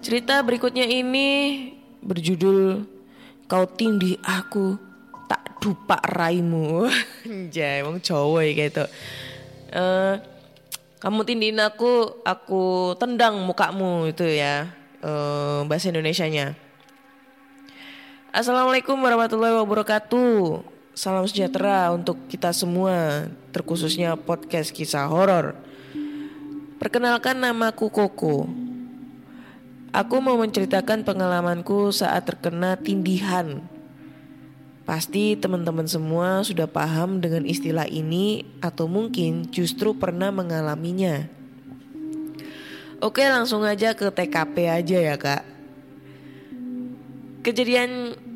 Cerita 0.00 0.40
berikutnya 0.40 0.88
ini 0.88 1.28
berjudul 2.00 2.88
Kau 3.50 3.66
tindih 3.66 4.14
aku 4.22 4.78
tak 5.26 5.58
dupa 5.58 5.98
raimu. 6.06 6.86
Anjay 7.26 7.82
emang 7.82 7.98
cowok 7.98 8.46
ya 8.46 8.52
kayak 8.54 8.70
itu. 8.70 8.84
Uh, 9.74 10.14
kamu 11.02 11.26
tindihin 11.26 11.58
aku, 11.58 12.22
aku 12.22 12.94
tendang 12.94 13.42
mukamu 13.42 14.06
itu 14.06 14.22
ya 14.22 14.70
uh, 15.02 15.66
bahasa 15.66 15.90
Indonesianya. 15.90 16.54
Assalamualaikum 18.30 18.94
warahmatullahi 19.02 19.58
wabarakatuh. 19.58 20.62
Salam 21.00 21.24
sejahtera 21.24 21.88
untuk 21.96 22.28
kita 22.28 22.52
semua, 22.52 23.24
terkhususnya 23.56 24.20
podcast 24.20 24.68
kisah 24.68 25.08
horor. 25.08 25.56
Perkenalkan 26.76 27.40
namaku 27.40 27.88
Koko. 27.88 28.44
Aku 29.96 30.20
mau 30.20 30.36
menceritakan 30.36 31.00
pengalamanku 31.00 31.88
saat 31.88 32.28
terkena 32.28 32.76
tindihan 32.76 33.64
Pasti 34.84 35.40
teman-teman 35.40 35.88
semua 35.88 36.44
sudah 36.44 36.68
paham 36.68 37.24
dengan 37.24 37.48
istilah 37.48 37.88
ini 37.88 38.44
atau 38.60 38.84
mungkin 38.84 39.48
justru 39.48 39.96
pernah 39.96 40.28
mengalaminya. 40.28 41.24
Oke 43.00 43.24
langsung 43.24 43.64
aja 43.64 43.96
ke 43.96 44.04
TKP 44.04 44.68
aja 44.68 44.98
ya 45.00 45.16
kak. 45.16 45.48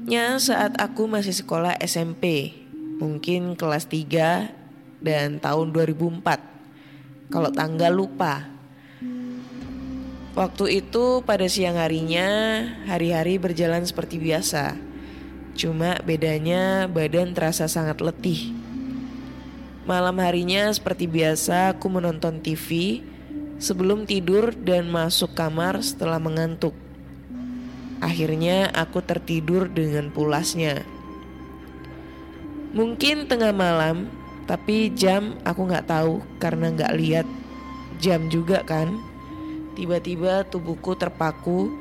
Kejadiannya 0.05 0.37
saat 0.37 0.77
aku 0.77 1.09
masih 1.09 1.33
sekolah 1.33 1.81
SMP, 1.81 2.53
mungkin 3.01 3.57
kelas 3.57 3.89
3 3.89 4.53
dan 5.01 5.41
tahun 5.41 5.73
2004. 5.73 7.33
Kalau 7.33 7.49
tanggal 7.49 7.89
lupa. 7.89 8.45
Waktu 10.37 10.85
itu 10.85 11.25
pada 11.25 11.49
siang 11.49 11.81
harinya, 11.81 12.29
hari-hari 12.85 13.41
berjalan 13.41 13.81
seperti 13.89 14.21
biasa. 14.21 14.77
Cuma 15.57 15.97
bedanya 16.05 16.85
badan 16.85 17.33
terasa 17.33 17.65
sangat 17.65 18.05
letih. 18.05 18.53
Malam 19.89 20.21
harinya 20.21 20.69
seperti 20.69 21.09
biasa 21.09 21.81
aku 21.81 21.89
menonton 21.89 22.45
TV 22.45 23.01
sebelum 23.57 24.05
tidur 24.05 24.53
dan 24.53 24.85
masuk 24.85 25.33
kamar 25.33 25.81
setelah 25.81 26.21
mengantuk. 26.21 26.84
Akhirnya 28.05 28.69
aku 28.77 29.01
tertidur 29.01 29.65
dengan 29.65 30.13
pulasnya. 30.13 30.85
Mungkin 32.77 33.25
tengah 33.33 33.57
malam, 33.57 34.13
tapi 34.45 34.93
jam 34.93 35.41
aku 35.41 35.65
nggak 35.65 35.89
tahu 35.89 36.21
karena 36.37 36.69
nggak 36.69 36.93
lihat 37.01 37.27
jam 37.97 38.29
juga 38.29 38.61
kan. 38.61 38.93
Tiba-tiba 39.73 40.45
tubuhku 40.45 40.93
terpaku 41.01 41.73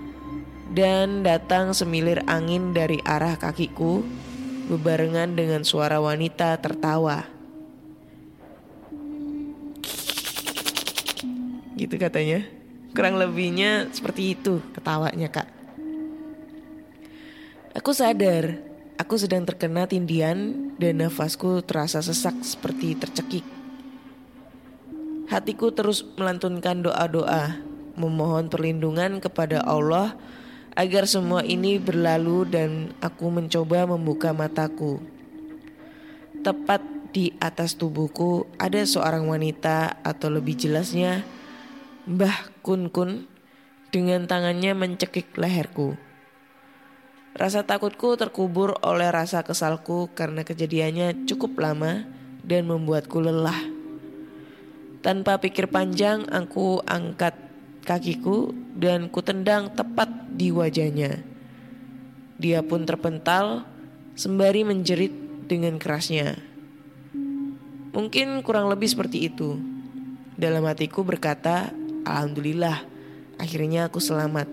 dan 0.71 1.27
datang 1.27 1.75
semilir 1.75 2.23
angin 2.23 2.71
dari 2.71 3.03
arah 3.03 3.35
kakiku 3.35 3.99
bebarengan 4.71 5.35
dengan 5.35 5.67
suara 5.67 5.99
wanita 5.99 6.55
tertawa. 6.63 7.27
Gitu 11.75 11.99
katanya. 11.99 12.47
Kurang 12.95 13.19
lebihnya 13.19 13.91
seperti 13.91 14.39
itu 14.39 14.63
ketawanya 14.71 15.27
kak. 15.27 15.62
Aku 17.73 17.89
sadar, 17.89 18.61
aku 19.01 19.17
sedang 19.17 19.49
terkena 19.49 19.89
tindian 19.89 20.69
dan 20.77 21.01
nafasku 21.01 21.65
terasa 21.65 22.05
sesak 22.05 22.37
seperti 22.45 22.93
tercekik. 22.93 23.41
Hatiku 25.25 25.73
terus 25.73 26.05
melantunkan 26.13 26.85
doa-doa, 26.85 27.57
memohon 27.97 28.53
perlindungan 28.53 29.17
kepada 29.17 29.65
Allah 29.65 30.13
agar 30.77 31.09
semua 31.09 31.41
ini 31.41 31.81
berlalu 31.81 32.45
dan 32.45 32.93
aku 33.01 33.33
mencoba 33.33 33.89
membuka 33.89 34.37
mataku. 34.37 35.01
Tepat 36.45 36.85
di 37.09 37.33
atas 37.41 37.73
tubuhku 37.73 38.45
ada 38.61 38.85
seorang 38.85 39.25
wanita 39.25 39.97
atau 40.05 40.29
lebih 40.29 40.61
jelasnya 40.61 41.25
Mbah 42.05 42.53
Kun 42.61 42.93
Kun 42.93 43.25
dengan 43.89 44.29
tangannya 44.29 44.77
mencekik 44.77 45.33
leherku. 45.41 46.12
Rasa 47.33 47.65
takutku 47.65 48.13
terkubur 48.13 48.77
oleh 48.85 49.09
rasa 49.09 49.41
kesalku 49.41 50.13
karena 50.13 50.45
kejadiannya 50.45 51.25
cukup 51.25 51.57
lama 51.57 52.05
dan 52.45 52.69
membuatku 52.69 53.17
lelah. 53.17 53.57
Tanpa 55.01 55.41
pikir 55.41 55.65
panjang, 55.65 56.29
aku 56.29 56.85
angkat 56.85 57.33
kakiku 57.81 58.53
dan 58.77 59.09
kutendang 59.09 59.73
tepat 59.73 60.07
di 60.29 60.53
wajahnya. 60.53 61.25
Dia 62.37 62.61
pun 62.61 62.85
terpental 62.85 63.65
sembari 64.13 64.61
menjerit 64.61 65.11
dengan 65.49 65.81
kerasnya. 65.81 66.37
Mungkin 67.97 68.45
kurang 68.45 68.69
lebih 68.69 68.93
seperti 68.93 69.25
itu. 69.25 69.57
Dalam 70.37 70.69
hatiku 70.69 71.01
berkata, 71.01 71.73
Alhamdulillah, 72.05 72.85
akhirnya 73.41 73.89
aku 73.89 73.97
selamat. 73.97 74.49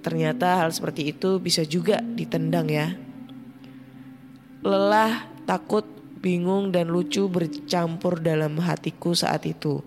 Ternyata 0.00 0.64
hal 0.64 0.72
seperti 0.72 1.12
itu 1.12 1.36
bisa 1.36 1.60
juga 1.64 2.00
ditendang 2.00 2.68
ya. 2.72 2.96
Lelah, 4.64 5.28
takut, 5.44 5.84
bingung, 6.20 6.72
dan 6.72 6.88
lucu 6.88 7.28
bercampur 7.28 8.20
dalam 8.20 8.60
hatiku 8.60 9.12
saat 9.16 9.44
itu. 9.48 9.80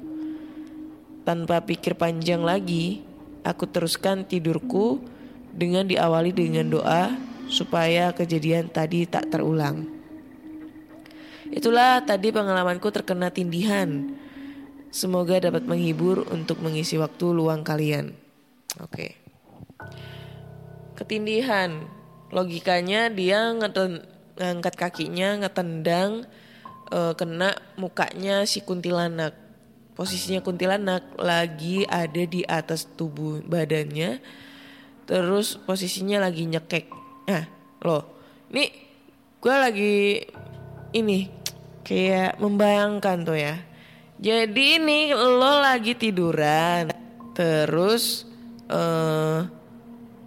Tanpa 1.23 1.62
pikir 1.62 1.97
panjang 1.97 2.41
lagi, 2.41 3.06
aku 3.45 3.69
teruskan 3.69 4.26
tidurku 4.26 5.02
dengan 5.54 5.86
diawali 5.86 6.34
dengan 6.34 6.67
doa 6.67 7.13
supaya 7.47 8.12
kejadian 8.12 8.69
tadi 8.69 9.06
tak 9.06 9.30
terulang. 9.30 9.86
Itulah 11.54 12.02
tadi 12.02 12.34
pengalamanku 12.34 12.89
terkena 12.89 13.30
tindihan. 13.30 14.17
Semoga 14.89 15.38
dapat 15.38 15.65
menghibur 15.65 16.26
untuk 16.34 16.62
mengisi 16.65 16.97
waktu 16.97 17.30
luang 17.30 17.62
kalian. 17.62 18.13
Oke. 18.82 19.22
Ketindihan. 21.04 21.84
Logikanya 22.32 23.12
dia 23.12 23.52
ngangkat 23.52 24.74
kakinya, 24.80 25.44
ngetendang 25.44 26.24
uh, 26.96 27.12
kena 27.13 27.60
mukanya 27.76 28.48
si 28.48 28.63
kuntilanak. 28.63 29.36
Posisinya 29.94 30.42
kuntilanak 30.42 31.06
lagi 31.22 31.86
ada 31.86 32.24
di 32.26 32.42
atas 32.48 32.89
tubuh 32.98 33.46
badannya 33.46 34.18
terus 35.04 35.60
posisinya 35.60 36.24
lagi 36.24 36.50
nyekek. 36.50 36.89
Nah 37.30 37.46
loh 37.84 38.04
ini 38.50 38.72
gue 39.38 39.54
lagi 39.54 40.24
ini 40.96 41.30
kayak 41.86 42.42
membayangkan 42.42 43.18
tuh 43.22 43.38
ya. 43.38 43.56
Jadi 44.18 44.80
ini 44.80 45.12
lo 45.13 45.60
lagi 45.62 45.94
tiduran 45.94 46.89
terus 47.36 48.26
uh, 48.72 49.46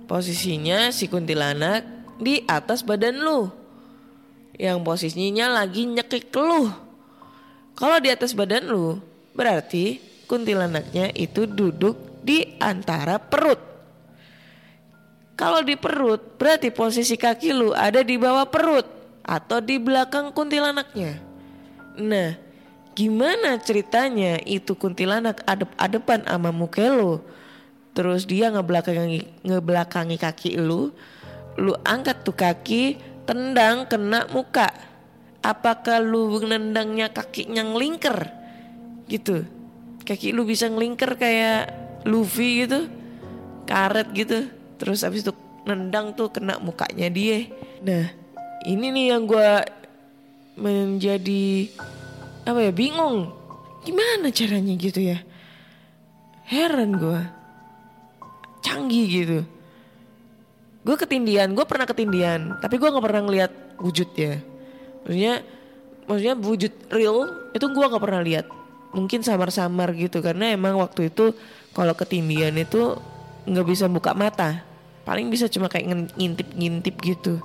posisinya 0.07 0.91
si 0.95 1.11
kuntilanak 1.11 1.83
di 2.23 2.43
atas 2.47 2.81
badan 2.81 3.21
lu 3.21 3.51
yang 4.57 4.81
posisinya 4.81 5.53
lagi 5.53 5.85
nyekik 5.85 6.33
lu 6.33 6.73
kalau 7.77 8.01
di 8.01 8.09
atas 8.09 8.33
badan 8.33 8.67
lu 8.67 9.03
Berarti 9.37 10.01
kuntilanaknya 10.25 11.13
itu 11.13 11.45
duduk 11.45 12.25
di 12.25 12.57
antara 12.57 13.21
perut. 13.21 13.61
Kalau 15.37 15.61
di 15.61 15.77
perut, 15.77 16.41
berarti 16.41 16.73
posisi 16.73 17.21
kaki 17.21 17.53
lu 17.53 17.77
ada 17.77 18.01
di 18.01 18.17
bawah 18.17 18.49
perut 18.49 18.89
atau 19.21 19.61
di 19.61 19.77
belakang 19.77 20.33
kuntilanaknya. 20.33 21.21
Nah, 22.01 22.41
gimana 22.97 23.61
ceritanya 23.61 24.41
itu 24.49 24.73
kuntilanak 24.73 25.45
adep-adepan 25.45 26.25
sama 26.25 26.49
muka 26.57 26.89
lu? 26.89 27.21
Terus 27.97 28.29
dia 28.29 28.53
ngebelakangi 28.53 29.41
ngebelakangi 29.41 30.21
kaki 30.21 30.61
lu, 30.61 30.93
lu 31.57 31.73
angkat 31.81 32.21
tuh 32.21 32.37
kaki, 32.37 33.01
tendang 33.25 33.89
kena 33.89 34.29
muka. 34.29 34.69
Apakah 35.41 36.05
lu 36.05 36.37
nendangnya 36.45 37.09
kakinya 37.09 37.65
ngelingker? 37.65 38.29
Gitu. 39.09 39.49
Kaki 40.05 40.37
lu 40.37 40.45
bisa 40.45 40.69
ngelingker 40.69 41.17
kayak 41.17 41.73
Luffy 42.05 42.69
gitu. 42.69 42.85
Karet 43.65 44.13
gitu. 44.13 44.53
Terus 44.77 45.01
abis 45.01 45.25
itu 45.25 45.33
nendang 45.65 46.13
tuh 46.13 46.29
kena 46.29 46.61
mukanya 46.61 47.09
dia. 47.09 47.49
Nah, 47.81 48.13
ini 48.69 48.93
nih 48.93 49.07
yang 49.17 49.25
gua 49.25 49.65
menjadi 50.57 51.69
apa 52.49 52.63
ya 52.65 52.73
bingung 52.73 53.29
gimana 53.85 54.33
caranya 54.33 54.73
gitu 54.79 55.05
ya 55.05 55.21
heran 56.49 56.97
gue 56.97 57.23
canggih 58.67 59.07
gitu. 59.07 59.39
Gue 60.83 60.97
ketindian 60.99 61.55
gue 61.55 61.63
pernah 61.63 61.87
ketindian 61.87 62.59
tapi 62.59 62.83
gue 62.83 62.89
nggak 62.91 63.05
pernah 63.07 63.23
ngeliat 63.23 63.53
wujudnya. 63.79 64.43
Maksudnya 65.07 65.35
maksudnya 66.07 66.35
wujud 66.35 66.73
real 66.91 67.19
itu 67.55 67.67
gue 67.71 67.87
nggak 67.87 68.03
pernah 68.03 68.23
lihat. 68.27 68.47
Mungkin 68.91 69.23
samar-samar 69.23 69.95
gitu 69.95 70.19
karena 70.19 70.51
emang 70.51 70.83
waktu 70.83 71.15
itu 71.15 71.31
kalau 71.71 71.95
ketindian 71.95 72.59
itu 72.59 72.99
nggak 73.47 73.67
bisa 73.67 73.87
buka 73.87 74.11
mata. 74.19 74.67
Paling 75.07 75.31
bisa 75.31 75.47
cuma 75.47 75.71
kayak 75.71 76.11
ngintip-ngintip 76.19 76.99
gitu. 76.99 77.39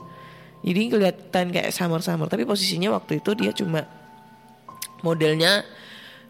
Jadi 0.66 0.82
kelihatan 0.94 1.46
kayak 1.54 1.70
samar-samar 1.74 2.30
tapi 2.30 2.46
posisinya 2.46 2.94
waktu 2.98 3.22
itu 3.22 3.34
dia 3.38 3.54
cuma 3.54 3.86
modelnya 5.02 5.66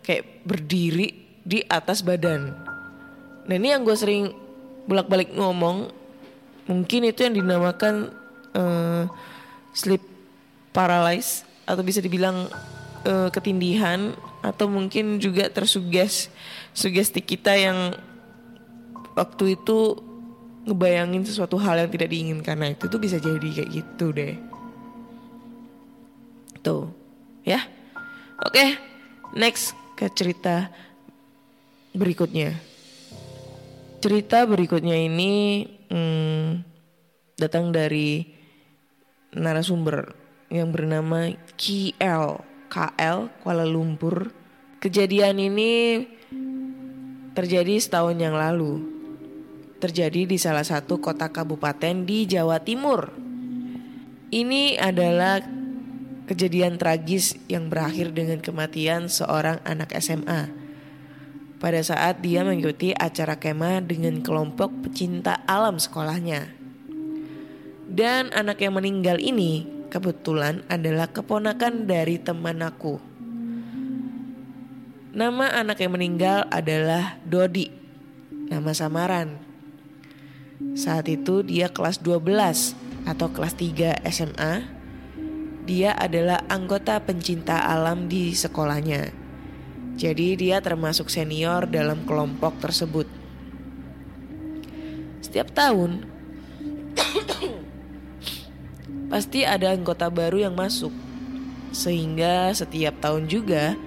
kayak 0.04 0.48
berdiri 0.48 1.12
di 1.44 1.60
atas 1.68 2.04
badan. 2.04 2.56
Nah 3.48 3.56
ini 3.56 3.76
yang 3.76 3.84
gue 3.84 3.96
sering 3.98 4.32
bolak-balik 4.86 5.34
ngomong 5.34 5.92
mungkin 6.70 7.10
itu 7.10 7.26
yang 7.26 7.36
dinamakan 7.36 8.14
uh, 8.56 9.06
sleep 9.76 10.02
paralysis 10.72 11.44
atau 11.68 11.84
bisa 11.84 12.00
dibilang 12.04 12.48
uh, 13.06 13.30
ketindihan 13.30 14.16
atau 14.42 14.66
mungkin 14.66 15.22
juga 15.22 15.52
tersuges 15.52 16.32
sugesti 16.74 17.22
kita 17.22 17.54
yang 17.54 17.94
waktu 19.14 19.60
itu 19.60 20.00
ngebayangin 20.66 21.26
sesuatu 21.26 21.58
hal 21.58 21.86
yang 21.86 21.92
tidak 21.92 22.10
diinginkan. 22.14 22.58
Nah 22.58 22.70
itu 22.74 22.86
tuh 22.86 23.02
bisa 23.02 23.18
jadi 23.18 23.44
kayak 23.44 23.70
gitu 23.70 24.06
deh. 24.14 24.38
Tuh 26.62 26.90
ya? 27.46 27.66
Oke 28.42 28.78
next 29.38 29.78
ke 29.96 30.10
cerita 30.12 30.74
berikutnya 31.94 32.71
cerita 34.02 34.50
berikutnya 34.50 34.98
ini 34.98 35.62
hmm, 35.94 36.66
datang 37.38 37.70
dari 37.70 38.26
narasumber 39.38 40.18
yang 40.50 40.74
bernama 40.74 41.30
KL 41.54 42.42
KL 42.66 43.30
Kuala 43.46 43.64
Lumpur 43.64 44.34
kejadian 44.82 45.38
ini 45.38 46.02
terjadi 47.38 47.78
setahun 47.78 48.18
yang 48.18 48.34
lalu 48.34 48.82
terjadi 49.78 50.30
di 50.30 50.38
salah 50.38 50.66
satu 50.66 51.02
kota 51.02 51.34
kabupaten 51.34 52.06
di 52.06 52.30
Jawa 52.30 52.62
Timur. 52.62 53.10
Ini 54.30 54.78
adalah 54.78 55.42
kejadian 56.30 56.78
tragis 56.78 57.34
yang 57.50 57.68
berakhir 57.68 58.14
dengan 58.14 58.40
kematian 58.40 59.10
seorang 59.10 59.58
anak 59.66 59.90
SMA. 59.98 60.61
Pada 61.62 61.78
saat 61.86 62.26
dia 62.26 62.42
mengikuti 62.42 62.90
acara 62.90 63.38
kemah 63.38 63.86
dengan 63.86 64.26
kelompok 64.26 64.74
pecinta 64.82 65.46
alam 65.46 65.78
sekolahnya. 65.78 66.50
Dan 67.86 68.34
anak 68.34 68.66
yang 68.66 68.74
meninggal 68.82 69.22
ini 69.22 69.70
kebetulan 69.94 70.66
adalah 70.74 71.14
keponakan 71.14 71.86
dari 71.86 72.18
teman 72.18 72.66
aku. 72.66 72.98
Nama 75.14 75.62
anak 75.62 75.86
yang 75.86 75.94
meninggal 75.94 76.50
adalah 76.50 77.22
Dodi, 77.30 77.70
nama 78.50 78.74
samaran. 78.74 79.38
Saat 80.74 81.14
itu 81.14 81.46
dia 81.46 81.70
kelas 81.70 82.02
12 82.02 83.06
atau 83.06 83.30
kelas 83.30 83.54
3 83.54 84.02
SMA. 84.10 84.66
Dia 85.70 85.94
adalah 85.94 86.42
anggota 86.50 86.98
pencinta 87.06 87.70
alam 87.70 88.10
di 88.10 88.34
sekolahnya. 88.34 89.21
Jadi 90.02 90.34
dia 90.34 90.58
termasuk 90.66 91.14
senior 91.14 91.70
dalam 91.70 92.02
kelompok 92.10 92.58
tersebut. 92.58 93.06
Setiap 95.22 95.54
tahun 95.54 96.10
pasti 99.14 99.46
ada 99.46 99.70
anggota 99.70 100.10
baru 100.10 100.50
yang 100.50 100.58
masuk. 100.58 100.90
Sehingga 101.70 102.50
setiap 102.50 102.98
tahun 102.98 103.30
juga 103.30 103.78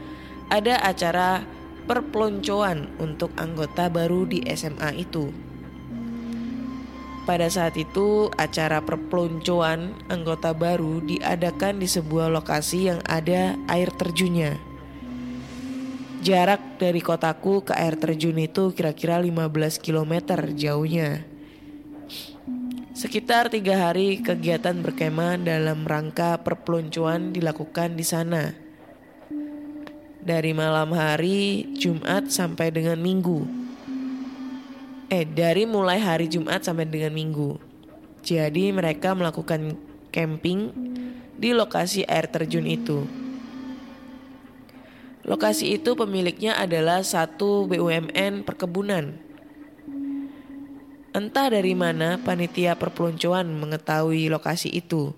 ada 0.55 0.79
acara 0.87 1.42
perpeloncoan 1.90 2.94
untuk 3.03 3.35
anggota 3.35 3.90
baru 3.90 4.22
di 4.22 4.46
SMA 4.55 4.94
itu. 4.94 5.35
Pada 7.27 7.50
saat 7.50 7.74
itu, 7.74 8.31
acara 8.38 8.79
perpeloncoan 8.79 9.98
anggota 10.07 10.55
baru 10.55 11.03
diadakan 11.03 11.83
di 11.83 11.90
sebuah 11.90 12.31
lokasi 12.31 12.94
yang 12.94 13.00
ada 13.03 13.59
air 13.66 13.90
terjunnya. 13.90 14.73
Jarak 16.24 16.80
dari 16.80 17.04
kotaku 17.04 17.68
ke 17.68 17.76
air 17.76 18.00
terjun 18.00 18.40
itu 18.40 18.72
kira-kira 18.72 19.20
15 19.20 19.44
km 19.76 20.40
jauhnya. 20.56 21.20
Sekitar 22.96 23.52
tiga 23.52 23.76
hari 23.76 24.24
kegiatan 24.24 24.80
berkemah 24.80 25.37
dalam 25.37 25.84
rangka 25.84 26.40
perpeloncoan 26.40 27.37
dilakukan 27.37 27.92
di 27.92 28.04
sana. 28.08 28.56
Dari 30.24 30.56
malam 30.56 30.96
hari 30.96 31.68
Jumat 31.76 32.32
sampai 32.32 32.72
dengan 32.72 32.96
Minggu 32.96 33.64
eh 35.14 35.22
dari 35.28 35.62
mulai 35.68 36.02
hari 36.02 36.26
Jumat 36.26 36.64
sampai 36.64 36.90
dengan 36.90 37.14
Minggu. 37.14 37.60
Jadi 38.24 38.72
mereka 38.72 39.12
melakukan 39.12 39.76
camping 40.10 40.72
di 41.37 41.54
lokasi 41.54 42.02
air 42.08 42.26
terjun 42.26 42.66
itu. 42.66 43.23
Lokasi 45.24 45.80
itu 45.80 45.96
pemiliknya 45.96 46.52
adalah 46.60 47.00
satu 47.00 47.64
BUMN 47.64 48.44
perkebunan. 48.44 49.16
Entah 51.16 51.48
dari 51.48 51.72
mana 51.72 52.20
panitia 52.20 52.76
perpeloncoan 52.76 53.48
mengetahui 53.56 54.28
lokasi 54.28 54.68
itu. 54.68 55.16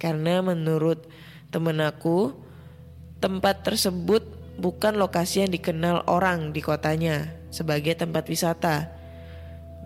Karena 0.00 0.40
menurut 0.40 1.04
temen 1.52 1.84
aku, 1.84 2.32
tempat 3.20 3.60
tersebut 3.60 4.24
bukan 4.56 4.96
lokasi 4.96 5.44
yang 5.44 5.52
dikenal 5.52 6.08
orang 6.08 6.56
di 6.56 6.64
kotanya 6.64 7.28
sebagai 7.52 7.92
tempat 7.92 8.24
wisata 8.28 8.88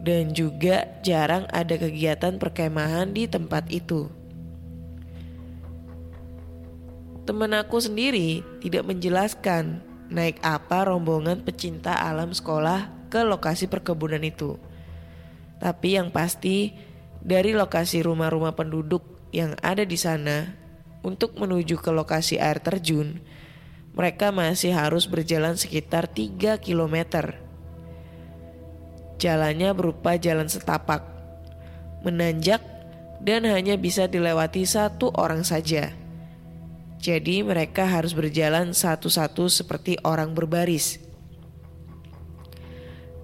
dan 0.00 0.32
juga 0.32 0.86
jarang 1.02 1.44
ada 1.50 1.76
kegiatan 1.76 2.38
perkemahan 2.38 3.10
di 3.10 3.26
tempat 3.26 3.66
itu. 3.68 4.19
Temen 7.28 7.52
aku 7.54 7.78
sendiri 7.78 8.42
tidak 8.64 8.88
menjelaskan 8.88 9.85
naik 10.11 10.42
apa 10.42 10.88
rombongan 10.88 11.46
pecinta 11.46 11.94
alam 11.94 12.35
sekolah 12.35 13.11
ke 13.12 13.22
lokasi 13.22 13.70
perkebunan 13.70 14.22
itu. 14.24 14.59
Tapi 15.61 16.00
yang 16.00 16.11
pasti 16.11 16.74
dari 17.20 17.52
lokasi 17.52 18.00
rumah-rumah 18.00 18.56
penduduk 18.56 19.30
yang 19.30 19.54
ada 19.61 19.85
di 19.85 20.00
sana 20.00 20.56
untuk 21.04 21.37
menuju 21.37 21.78
ke 21.78 21.92
lokasi 21.92 22.40
air 22.40 22.59
terjun, 22.59 23.20
mereka 23.92 24.33
masih 24.33 24.72
harus 24.72 25.04
berjalan 25.04 25.54
sekitar 25.54 26.09
3 26.09 26.56
kilometer 26.59 27.50
Jalannya 29.20 29.76
berupa 29.76 30.16
jalan 30.16 30.48
setapak, 30.48 31.04
menanjak 32.00 32.64
dan 33.20 33.44
hanya 33.44 33.76
bisa 33.76 34.09
dilewati 34.09 34.64
satu 34.64 35.12
orang 35.12 35.44
saja. 35.44 35.92
Jadi 37.00 37.40
mereka 37.40 37.88
harus 37.88 38.12
berjalan 38.12 38.76
satu-satu 38.76 39.48
seperti 39.48 39.96
orang 40.04 40.36
berbaris. 40.36 41.00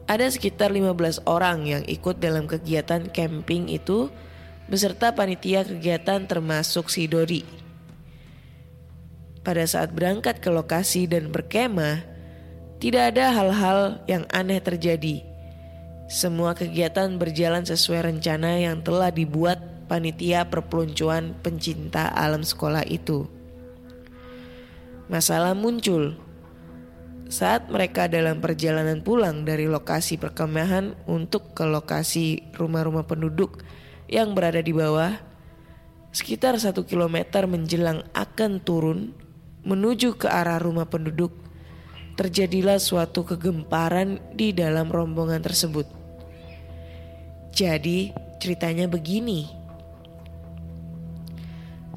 Ada 0.08 0.32
sekitar 0.32 0.72
15 0.72 1.28
orang 1.28 1.68
yang 1.68 1.82
ikut 1.84 2.16
dalam 2.16 2.48
kegiatan 2.48 3.04
camping 3.12 3.68
itu 3.68 4.08
beserta 4.64 5.12
panitia 5.12 5.60
kegiatan 5.60 6.24
termasuk 6.24 6.88
si 6.88 7.04
Dodi. 7.04 7.44
Pada 9.44 9.68
saat 9.68 9.92
berangkat 9.92 10.40
ke 10.40 10.48
lokasi 10.48 11.04
dan 11.04 11.28
berkemah, 11.28 12.00
tidak 12.80 13.12
ada 13.12 13.28
hal-hal 13.28 14.00
yang 14.08 14.24
aneh 14.32 14.58
terjadi. 14.58 15.20
Semua 16.08 16.56
kegiatan 16.56 17.12
berjalan 17.20 17.68
sesuai 17.68 18.08
rencana 18.08 18.56
yang 18.56 18.80
telah 18.80 19.12
dibuat 19.12 19.58
panitia 19.84 20.48
perpeloncoan 20.48 21.36
pencinta 21.44 22.08
alam 22.14 22.40
sekolah 22.40 22.86
itu. 22.88 23.35
Masalah 25.06 25.54
muncul 25.54 26.18
saat 27.26 27.66
mereka 27.70 28.06
dalam 28.06 28.38
perjalanan 28.38 29.02
pulang 29.02 29.42
dari 29.42 29.66
lokasi 29.66 30.14
perkemahan 30.14 30.94
untuk 31.10 31.54
ke 31.58 31.66
lokasi 31.66 32.42
rumah-rumah 32.54 33.02
penduduk 33.02 33.62
yang 34.06 34.34
berada 34.34 34.62
di 34.62 34.70
bawah, 34.70 35.18
sekitar 36.14 36.54
satu 36.58 36.86
kilometer 36.86 37.50
menjelang 37.50 38.06
akan 38.14 38.62
turun 38.62 39.10
menuju 39.66 40.14
ke 40.14 40.30
arah 40.30 40.62
rumah 40.62 40.86
penduduk, 40.86 41.34
terjadilah 42.14 42.78
suatu 42.78 43.26
kegemparan 43.26 44.22
di 44.30 44.54
dalam 44.54 44.86
rombongan 44.86 45.42
tersebut. 45.42 45.90
Jadi 47.50 48.14
ceritanya 48.38 48.86
begini. 48.86 49.50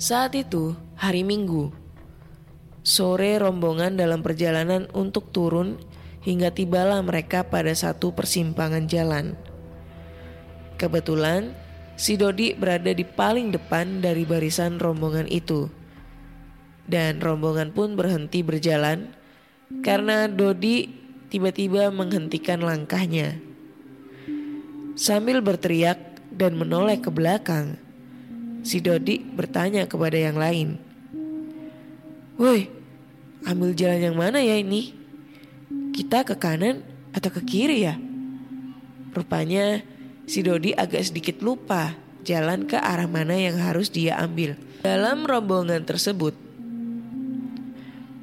Saat 0.01 0.33
itu 0.33 0.73
hari 0.97 1.21
Minggu, 1.21 1.78
Sore 2.89 3.37
rombongan 3.37 4.01
dalam 4.01 4.25
perjalanan 4.25 4.89
untuk 4.97 5.29
turun 5.29 5.77
hingga 6.25 6.49
tibalah 6.49 6.97
mereka 7.05 7.45
pada 7.45 7.69
satu 7.69 8.17
persimpangan 8.17 8.89
jalan. 8.89 9.37
Kebetulan 10.81 11.53
si 11.93 12.17
Dodi 12.17 12.57
berada 12.57 12.89
di 12.89 13.05
paling 13.05 13.53
depan 13.53 14.01
dari 14.01 14.25
barisan 14.25 14.81
rombongan 14.81 15.29
itu. 15.29 15.69
Dan 16.89 17.21
rombongan 17.21 17.77
pun 17.77 17.93
berhenti 17.93 18.41
berjalan 18.41 19.13
karena 19.85 20.25
Dodi 20.25 20.89
tiba-tiba 21.29 21.93
menghentikan 21.93 22.65
langkahnya. 22.65 23.37
Sambil 24.97 25.45
berteriak 25.45 26.25
dan 26.33 26.57
menoleh 26.57 26.97
ke 26.97 27.13
belakang, 27.13 27.77
si 28.65 28.81
Dodi 28.81 29.21
bertanya 29.21 29.85
kepada 29.85 30.17
yang 30.17 30.41
lain. 30.41 30.81
Woi, 32.41 32.78
ambil 33.47 33.71
jalan 33.75 34.11
yang 34.11 34.17
mana 34.17 34.39
ya 34.43 34.59
ini? 34.59 34.95
Kita 35.95 36.23
ke 36.23 36.35
kanan 36.39 36.83
atau 37.11 37.29
ke 37.31 37.41
kiri 37.43 37.85
ya? 37.87 37.95
Rupanya 39.15 39.83
si 40.29 40.45
Dodi 40.45 40.71
agak 40.75 41.09
sedikit 41.09 41.41
lupa 41.41 41.97
jalan 42.23 42.67
ke 42.69 42.77
arah 42.77 43.07
mana 43.09 43.35
yang 43.35 43.57
harus 43.57 43.89
dia 43.89 44.19
ambil. 44.19 44.55
Dalam 44.79 45.27
rombongan 45.27 45.83
tersebut, 45.83 46.31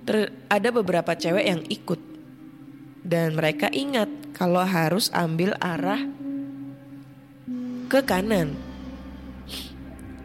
ter 0.09 0.33
ada 0.49 0.69
beberapa 0.73 1.13
cewek 1.13 1.45
yang 1.45 1.63
ikut. 1.69 2.01
Dan 3.07 3.39
mereka 3.39 3.71
ingat 3.71 4.11
kalau 4.35 4.67
harus 4.67 5.15
ambil 5.15 5.55
arah 5.63 6.03
ke 7.87 8.03
kanan. 8.03 8.59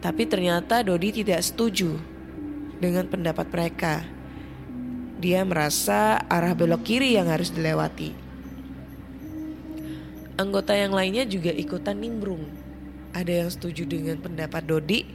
Tapi 0.02 0.26
ternyata 0.26 0.82
Dodi 0.82 1.22
tidak 1.22 1.46
setuju 1.46 1.94
dengan 2.82 3.06
pendapat 3.06 3.46
mereka. 3.54 4.02
Dia 5.22 5.46
merasa 5.46 6.18
arah 6.26 6.50
belok 6.50 6.82
kiri 6.82 7.14
yang 7.14 7.30
harus 7.30 7.54
dilewati. 7.54 8.10
Anggota 10.34 10.74
yang 10.74 10.90
lainnya 10.90 11.22
juga 11.22 11.54
ikutan 11.54 11.94
nimbrung. 12.02 12.42
Ada 13.14 13.46
yang 13.46 13.50
setuju 13.54 13.86
dengan 13.86 14.18
pendapat 14.18 14.66
Dodi, 14.66 15.06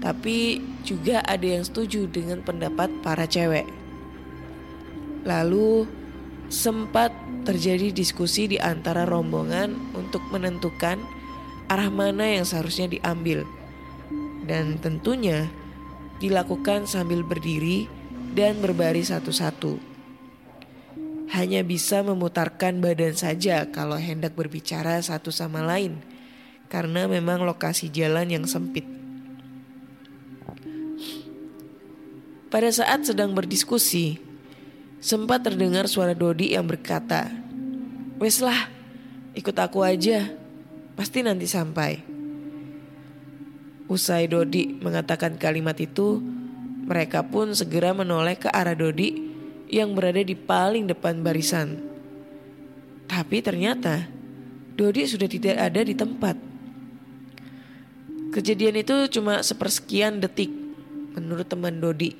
tapi 0.00 0.64
juga 0.88 1.20
ada 1.28 1.44
yang 1.44 1.68
setuju 1.68 2.08
dengan 2.08 2.40
pendapat 2.40 2.88
para 3.04 3.28
cewek. 3.28 3.68
Lalu 5.28 5.84
sempat 6.48 7.12
terjadi 7.44 7.92
diskusi 7.92 8.48
di 8.48 8.56
antara 8.56 9.04
rombongan 9.04 9.76
untuk 9.92 10.24
menentukan 10.32 10.96
arah 11.68 11.92
mana 11.92 12.40
yang 12.40 12.48
seharusnya 12.48 12.88
diambil. 12.88 13.44
Dan 14.48 14.80
tentunya 14.80 15.52
dilakukan 16.24 16.88
sambil 16.88 17.20
berdiri 17.20 18.00
dan 18.32 18.64
berbaris 18.64 19.12
satu-satu. 19.12 19.76
Hanya 21.32 21.64
bisa 21.64 22.04
memutarkan 22.04 22.84
badan 22.84 23.16
saja 23.16 23.64
kalau 23.72 23.96
hendak 23.96 24.36
berbicara 24.36 25.00
satu 25.00 25.32
sama 25.32 25.64
lain, 25.64 26.00
karena 26.68 27.08
memang 27.08 27.44
lokasi 27.44 27.88
jalan 27.88 28.28
yang 28.28 28.44
sempit. 28.44 28.84
Pada 32.52 32.68
saat 32.68 33.08
sedang 33.08 33.32
berdiskusi, 33.32 34.20
sempat 35.00 35.40
terdengar 35.40 35.88
suara 35.88 36.12
Dodi 36.12 36.52
yang 36.52 36.68
berkata, 36.68 37.32
"Wes 38.20 38.44
lah, 38.44 38.68
ikut 39.32 39.56
aku 39.56 39.80
aja, 39.80 40.28
pasti 40.92 41.24
nanti 41.24 41.48
sampai." 41.48 42.04
Usai 43.88 44.28
Dodi 44.28 44.68
mengatakan 44.84 45.40
kalimat 45.40 45.80
itu, 45.80 46.20
mereka 46.82 47.22
pun 47.22 47.54
segera 47.54 47.94
menoleh 47.94 48.34
ke 48.34 48.50
arah 48.50 48.74
Dodi 48.74 49.30
yang 49.70 49.94
berada 49.94 50.20
di 50.20 50.34
paling 50.34 50.90
depan 50.90 51.22
barisan. 51.22 51.78
Tapi 53.06 53.38
ternyata 53.40 54.10
Dodi 54.74 55.06
sudah 55.06 55.28
tidak 55.30 55.56
ada 55.56 55.80
di 55.84 55.94
tempat. 55.94 56.36
Kejadian 58.32 58.80
itu 58.80 59.08
cuma 59.12 59.44
sepersekian 59.44 60.18
detik 60.18 60.48
menurut 61.12 61.44
teman 61.44 61.76
Dodi. 61.78 62.16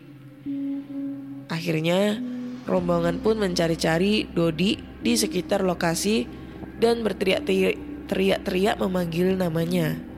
Akhirnya 1.48 2.20
rombongan 2.68 3.20
pun 3.20 3.40
mencari-cari 3.40 4.28
Dodi 4.28 4.76
di 5.02 5.12
sekitar 5.16 5.64
lokasi 5.64 6.28
dan 6.76 7.00
berteriak-teriak 7.02 8.76
memanggil 8.78 9.34
namanya. 9.34 10.11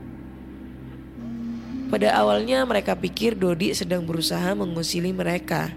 Pada 1.85 2.17
awalnya 2.17 2.65
mereka 2.65 2.97
pikir 2.97 3.37
Dodi 3.37 3.69
sedang 3.77 4.09
berusaha 4.09 4.57
mengusili 4.57 5.13
mereka. 5.13 5.69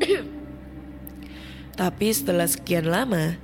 Tapi 1.80 2.06
setelah 2.14 2.48
sekian 2.48 2.88
lama, 2.88 3.36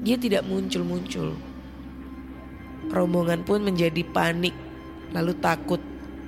dia 0.00 0.18
tidak 0.18 0.42
muncul-muncul. 0.42 1.38
Rombongan 2.90 3.46
pun 3.46 3.62
menjadi 3.62 4.02
panik, 4.02 4.54
lalu 5.14 5.32
takut 5.38 5.78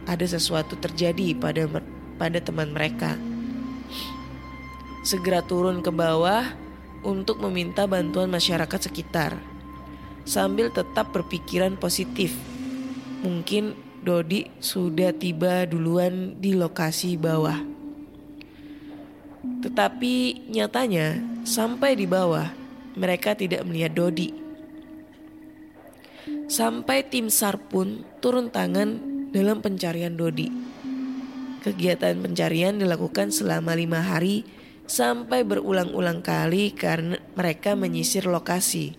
ada 0.07 0.23
sesuatu 0.23 0.79
terjadi 0.79 1.35
pada 1.35 1.67
pada 2.17 2.39
teman 2.39 2.71
mereka. 2.71 3.19
Segera 5.03 5.43
turun 5.43 5.83
ke 5.83 5.91
bawah 5.91 6.55
untuk 7.03 7.43
meminta 7.43 7.87
bantuan 7.87 8.31
masyarakat 8.31 8.91
sekitar, 8.91 9.39
sambil 10.27 10.71
tetap 10.71 11.11
berpikiran 11.11 11.75
positif. 11.79 12.35
Mungkin 13.23 13.86
Dodi 14.07 14.47
sudah 14.63 15.11
tiba 15.11 15.67
duluan 15.67 16.39
di 16.39 16.55
lokasi 16.55 17.19
bawah. 17.19 17.59
Tetapi 19.67 20.47
nyatanya 20.47 21.19
sampai 21.43 21.99
di 21.99 22.07
bawah 22.07 22.47
mereka 22.95 23.35
tidak 23.35 23.67
melihat 23.67 23.99
Dodi. 23.99 24.31
Sampai 26.47 27.03
tim 27.03 27.27
SAR 27.27 27.59
pun 27.59 28.07
turun 28.23 28.47
tangan 28.47 29.03
dalam 29.35 29.59
pencarian 29.59 30.15
Dodi. 30.15 30.55
Kegiatan 31.67 32.23
pencarian 32.23 32.79
dilakukan 32.79 33.35
selama 33.35 33.75
lima 33.75 34.07
hari 34.07 34.47
sampai 34.87 35.43
berulang-ulang 35.43 36.23
kali 36.23 36.71
karena 36.71 37.19
mereka 37.35 37.75
menyisir 37.75 38.31
lokasi. 38.31 38.95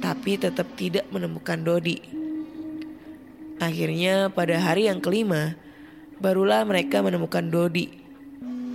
Tapi 0.00 0.40
tetap 0.40 0.80
tidak 0.80 1.04
menemukan 1.12 1.60
Dodi. 1.60 2.21
Akhirnya 3.62 4.26
pada 4.26 4.58
hari 4.58 4.90
yang 4.90 4.98
kelima, 4.98 5.54
barulah 6.18 6.66
mereka 6.66 6.98
menemukan 6.98 7.46
Dodi 7.46 7.94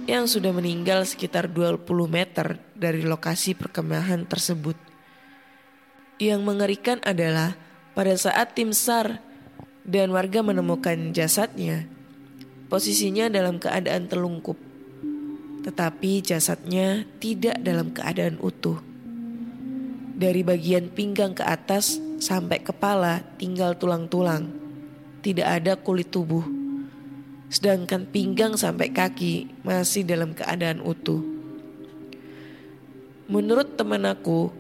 yang 0.07 0.31
sudah 0.31 0.55
meninggal 0.55 1.03
sekitar 1.03 1.51
20 1.51 1.83
meter 2.07 2.55
dari 2.71 3.03
lokasi 3.03 3.51
perkemahan 3.51 4.23
tersebut. 4.23 4.79
Yang 6.23 6.39
mengerikan 6.39 7.03
adalah 7.03 7.59
pada 7.91 8.15
saat 8.15 8.55
tim 8.55 8.71
SAR 8.71 9.19
dan 9.83 10.15
warga 10.15 10.39
menemukan 10.39 11.11
jasadnya, 11.11 11.83
posisinya 12.71 13.27
dalam 13.27 13.59
keadaan 13.59 14.07
telungkup. 14.07 14.55
Tetapi 15.67 16.23
jasadnya 16.23 17.03
tidak 17.19 17.59
dalam 17.59 17.91
keadaan 17.91 18.39
utuh. 18.39 18.79
Dari 20.15 20.47
bagian 20.47 20.87
pinggang 20.95 21.35
ke 21.35 21.43
atas 21.43 21.99
sampai 22.23 22.63
kepala 22.63 23.19
tinggal 23.35 23.75
tulang-tulang 23.75 24.66
tidak 25.27 25.47
ada 25.59 25.75
kulit 25.75 26.07
tubuh. 26.07 26.47
Sedangkan 27.51 28.07
pinggang 28.07 28.55
sampai 28.55 28.95
kaki 28.95 29.51
masih 29.67 30.07
dalam 30.07 30.31
keadaan 30.31 30.79
utuh. 30.79 31.19
Menurut 33.27 33.75
teman 33.75 34.07
aku, 34.07 34.55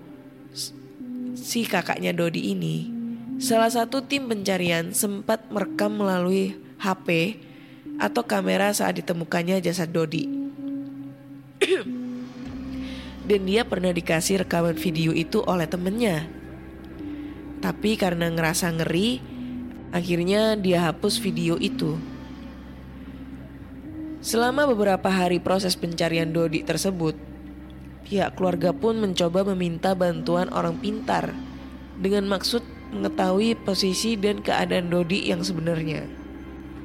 si 1.39 1.63
kakaknya 1.63 2.11
Dodi 2.11 2.51
ini, 2.51 2.91
salah 3.39 3.71
satu 3.71 4.03
tim 4.03 4.27
pencarian 4.27 4.91
sempat 4.91 5.47
merekam 5.47 6.03
melalui 6.03 6.59
HP 6.83 7.39
atau 7.95 8.27
kamera 8.27 8.75
saat 8.75 8.99
ditemukannya 8.99 9.63
jasad 9.63 9.87
Dodi. 9.87 10.27
Dan 13.27 13.41
dia 13.47 13.63
pernah 13.63 13.95
dikasih 13.95 14.43
rekaman 14.43 14.75
video 14.75 15.15
itu 15.15 15.39
oleh 15.47 15.67
temennya. 15.67 16.27
Tapi 17.63 17.95
karena 17.95 18.27
ngerasa 18.31 18.67
ngeri, 18.75 19.36
Akhirnya 19.95 20.59
dia 20.59 20.91
hapus 20.91 21.15
video 21.23 21.55
itu. 21.55 21.95
Selama 24.19 24.67
beberapa 24.67 25.07
hari 25.07 25.39
proses 25.39 25.79
pencarian 25.79 26.35
Dodi 26.35 26.59
tersebut, 26.59 27.15
pihak 28.03 28.35
keluarga 28.35 28.75
pun 28.75 28.99
mencoba 28.99 29.47
meminta 29.47 29.95
bantuan 29.95 30.51
orang 30.51 30.75
pintar 30.83 31.31
dengan 31.95 32.27
maksud 32.27 32.59
mengetahui 32.91 33.55
posisi 33.63 34.19
dan 34.19 34.43
keadaan 34.43 34.91
Dodi 34.91 35.31
yang 35.31 35.39
sebenarnya. 35.43 36.03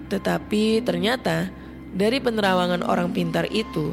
Tetapi 0.06 0.86
ternyata 0.86 1.50
dari 1.90 2.22
penerawangan 2.22 2.86
orang 2.86 3.10
pintar 3.10 3.50
itu, 3.50 3.90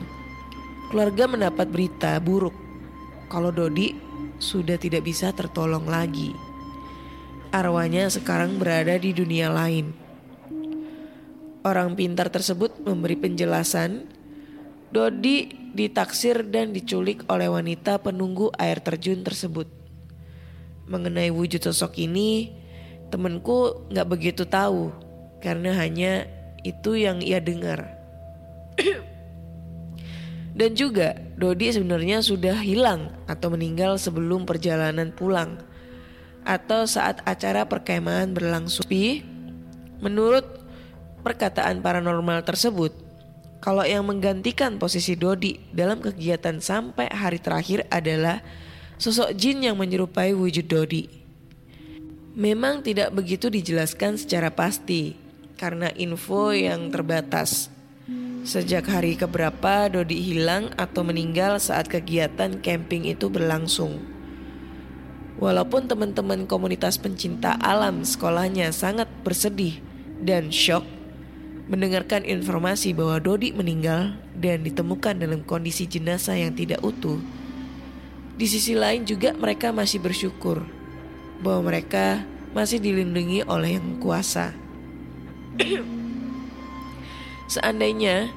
keluarga 0.94 1.26
mendapat 1.26 1.66
berita 1.70 2.22
buruk 2.22 2.54
kalau 3.30 3.50
Dodi 3.50 3.94
sudah 4.38 4.78
tidak 4.78 5.06
bisa 5.06 5.34
tertolong 5.34 5.86
lagi. 5.90 6.49
Arwahnya 7.50 8.14
sekarang 8.14 8.62
berada 8.62 8.94
di 9.02 9.10
dunia 9.10 9.50
lain. 9.50 9.90
Orang 11.66 11.98
pintar 11.98 12.30
tersebut 12.30 12.78
memberi 12.86 13.18
penjelasan 13.18 14.06
Dodi 14.94 15.50
ditaksir 15.74 16.46
dan 16.46 16.78
diculik 16.78 17.26
oleh 17.26 17.50
wanita 17.50 18.06
penunggu 18.06 18.54
air 18.54 18.78
terjun 18.86 19.26
tersebut. 19.26 19.66
Mengenai 20.86 21.34
wujud 21.34 21.62
sosok 21.62 21.98
ini, 21.98 22.54
temanku 23.10 23.86
nggak 23.90 24.10
begitu 24.10 24.46
tahu 24.46 24.94
karena 25.42 25.74
hanya 25.74 26.30
itu 26.62 27.02
yang 27.02 27.18
ia 27.18 27.42
dengar. 27.42 27.98
Dan 30.60 30.78
juga 30.78 31.18
Dodi 31.34 31.74
sebenarnya 31.74 32.22
sudah 32.22 32.62
hilang 32.62 33.10
atau 33.26 33.50
meninggal 33.54 33.98
sebelum 33.98 34.46
perjalanan 34.46 35.10
pulang 35.14 35.69
atau 36.50 36.90
saat 36.90 37.22
acara 37.30 37.70
perkemahan 37.70 38.34
berlangsung. 38.34 38.82
Tapi 38.82 39.22
menurut 40.02 40.42
perkataan 41.22 41.86
paranormal 41.86 42.42
tersebut, 42.42 42.90
kalau 43.62 43.86
yang 43.86 44.10
menggantikan 44.10 44.82
posisi 44.82 45.14
Dodi 45.14 45.62
dalam 45.70 46.02
kegiatan 46.02 46.58
sampai 46.58 47.06
hari 47.14 47.38
terakhir 47.38 47.86
adalah 47.94 48.42
sosok 48.98 49.38
jin 49.38 49.62
yang 49.62 49.78
menyerupai 49.78 50.34
wujud 50.34 50.66
Dodi. 50.66 51.06
Memang 52.34 52.82
tidak 52.82 53.14
begitu 53.14 53.54
dijelaskan 53.54 54.18
secara 54.18 54.50
pasti 54.50 55.14
karena 55.60 55.94
info 55.94 56.50
yang 56.56 56.90
terbatas. 56.90 57.70
Sejak 58.48 58.88
hari 58.88 59.20
keberapa 59.20 59.92
Dodi 59.92 60.24
hilang 60.24 60.72
atau 60.80 61.04
meninggal 61.04 61.60
saat 61.60 61.92
kegiatan 61.92 62.64
camping 62.64 63.06
itu 63.06 63.28
berlangsung. 63.28 64.19
Walaupun 65.40 65.88
teman-teman 65.88 66.44
komunitas 66.44 67.00
pencinta 67.00 67.56
alam 67.64 68.04
sekolahnya 68.04 68.76
sangat 68.76 69.08
bersedih 69.24 69.80
dan 70.20 70.52
shock 70.52 70.84
mendengarkan 71.72 72.28
informasi 72.28 72.92
bahwa 72.92 73.24
Dodi 73.24 73.56
meninggal 73.56 74.20
dan 74.36 74.68
ditemukan 74.68 75.16
dalam 75.16 75.48
kondisi 75.48 75.88
jenazah 75.88 76.36
yang 76.36 76.52
tidak 76.52 76.84
utuh. 76.84 77.24
Di 78.36 78.52
sisi 78.52 78.76
lain 78.76 79.08
juga 79.08 79.32
mereka 79.32 79.72
masih 79.72 80.04
bersyukur 80.04 80.68
bahwa 81.40 81.72
mereka 81.72 82.28
masih 82.52 82.84
dilindungi 82.84 83.48
oleh 83.48 83.80
yang 83.80 83.96
kuasa. 84.04 84.52
Seandainya 87.54 88.28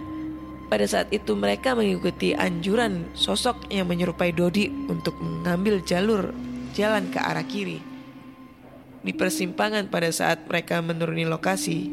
pada 0.70 0.86
saat 0.86 1.10
itu 1.10 1.34
mereka 1.34 1.74
mengikuti 1.74 2.30
anjuran 2.36 3.10
sosok 3.18 3.66
yang 3.74 3.90
menyerupai 3.90 4.30
Dodi 4.30 4.70
untuk 4.86 5.18
mengambil 5.18 5.82
jalur 5.82 6.30
jalan 6.72 7.08
ke 7.12 7.20
arah 7.20 7.44
kiri. 7.46 7.80
Di 9.02 9.12
persimpangan 9.14 9.90
pada 9.90 10.10
saat 10.14 10.46
mereka 10.46 10.78
menuruni 10.78 11.26
lokasi, 11.26 11.90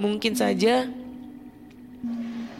mungkin 0.00 0.32
saja 0.32 0.88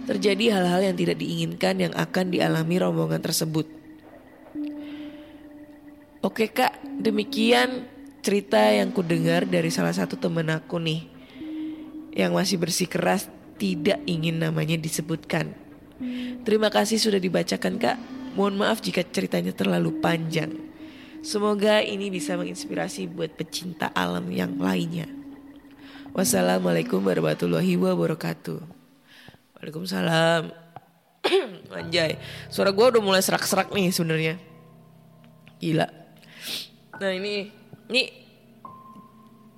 terjadi 0.04 0.61
hal-hal 0.61 0.92
yang 0.92 0.96
tidak 0.98 1.16
diinginkan 1.16 1.74
yang 1.80 1.94
akan 1.96 2.35
dialami 2.35 2.76
rombongan 2.76 3.22
tersebut. 3.22 3.66
Oke 6.20 6.52
kak, 6.52 6.76
demikian 7.00 7.88
cerita 8.20 8.61
yang 8.61 8.92
ku 8.92 9.00
dengar 9.00 9.48
dari 9.48 9.72
salah 9.72 9.96
satu 9.96 10.20
temen 10.20 10.52
aku 10.52 10.76
nih 10.76 11.09
yang 12.12 12.37
masih 12.37 12.61
bersikeras 12.61 13.33
tidak 13.56 14.04
ingin 14.04 14.44
namanya 14.44 14.76
disebutkan. 14.76 15.56
Terima 16.44 16.68
kasih 16.68 17.00
sudah 17.00 17.16
dibacakan 17.16 17.80
kak. 17.80 18.19
Mohon 18.34 18.54
maaf 18.66 18.78
jika 18.82 19.02
ceritanya 19.02 19.50
terlalu 19.50 19.98
panjang. 19.98 20.54
Semoga 21.20 21.84
ini 21.84 22.08
bisa 22.08 22.38
menginspirasi 22.38 23.10
buat 23.10 23.36
pecinta 23.36 23.92
alam 23.92 24.30
yang 24.32 24.56
lainnya. 24.56 25.10
Wassalamualaikum 26.16 27.02
warahmatullahi 27.04 27.76
wabarakatuh. 27.76 28.60
Waalaikumsalam. 29.58 30.50
Anjay, 31.76 32.16
suara 32.48 32.72
gue 32.72 32.86
udah 32.96 33.02
mulai 33.04 33.20
serak-serak 33.20 33.70
nih 33.70 33.92
sebenarnya. 33.92 34.34
Gila. 35.60 35.86
Nah 36.96 37.12
ini, 37.12 37.52
ini 37.92 38.02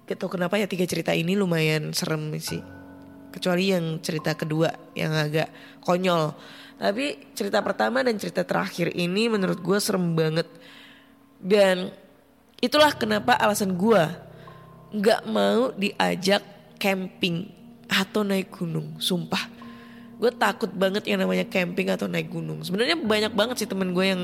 Gak 0.02 0.28
kenapa 0.28 0.58
ya 0.60 0.66
tiga 0.66 0.84
cerita 0.84 1.14
ini 1.14 1.38
lumayan 1.38 1.94
serem 1.96 2.34
sih. 2.36 2.60
Kecuali 3.32 3.72
yang 3.72 3.98
cerita 4.04 4.36
kedua 4.36 4.68
yang 4.92 5.16
agak 5.16 5.48
konyol. 5.80 6.36
Tapi 6.76 7.32
cerita 7.32 7.64
pertama 7.64 8.04
dan 8.04 8.20
cerita 8.20 8.44
terakhir 8.44 8.92
ini 8.92 9.32
menurut 9.32 9.58
gue 9.58 9.78
serem 9.80 10.12
banget. 10.12 10.46
Dan 11.40 11.90
itulah 12.60 12.92
kenapa 12.94 13.34
alasan 13.40 13.74
gue 13.74 14.02
nggak 14.92 15.22
mau 15.32 15.72
diajak 15.72 16.44
camping 16.76 17.48
atau 17.88 18.20
naik 18.22 18.52
gunung, 18.52 19.00
sumpah. 19.00 19.48
Gue 20.20 20.30
takut 20.30 20.70
banget 20.70 21.08
yang 21.08 21.24
namanya 21.24 21.48
camping 21.48 21.90
atau 21.90 22.06
naik 22.06 22.30
gunung. 22.30 22.62
Sebenarnya 22.62 22.94
banyak 23.00 23.32
banget 23.34 23.64
sih 23.64 23.68
temen 23.70 23.90
gue 23.90 24.04
yang 24.06 24.22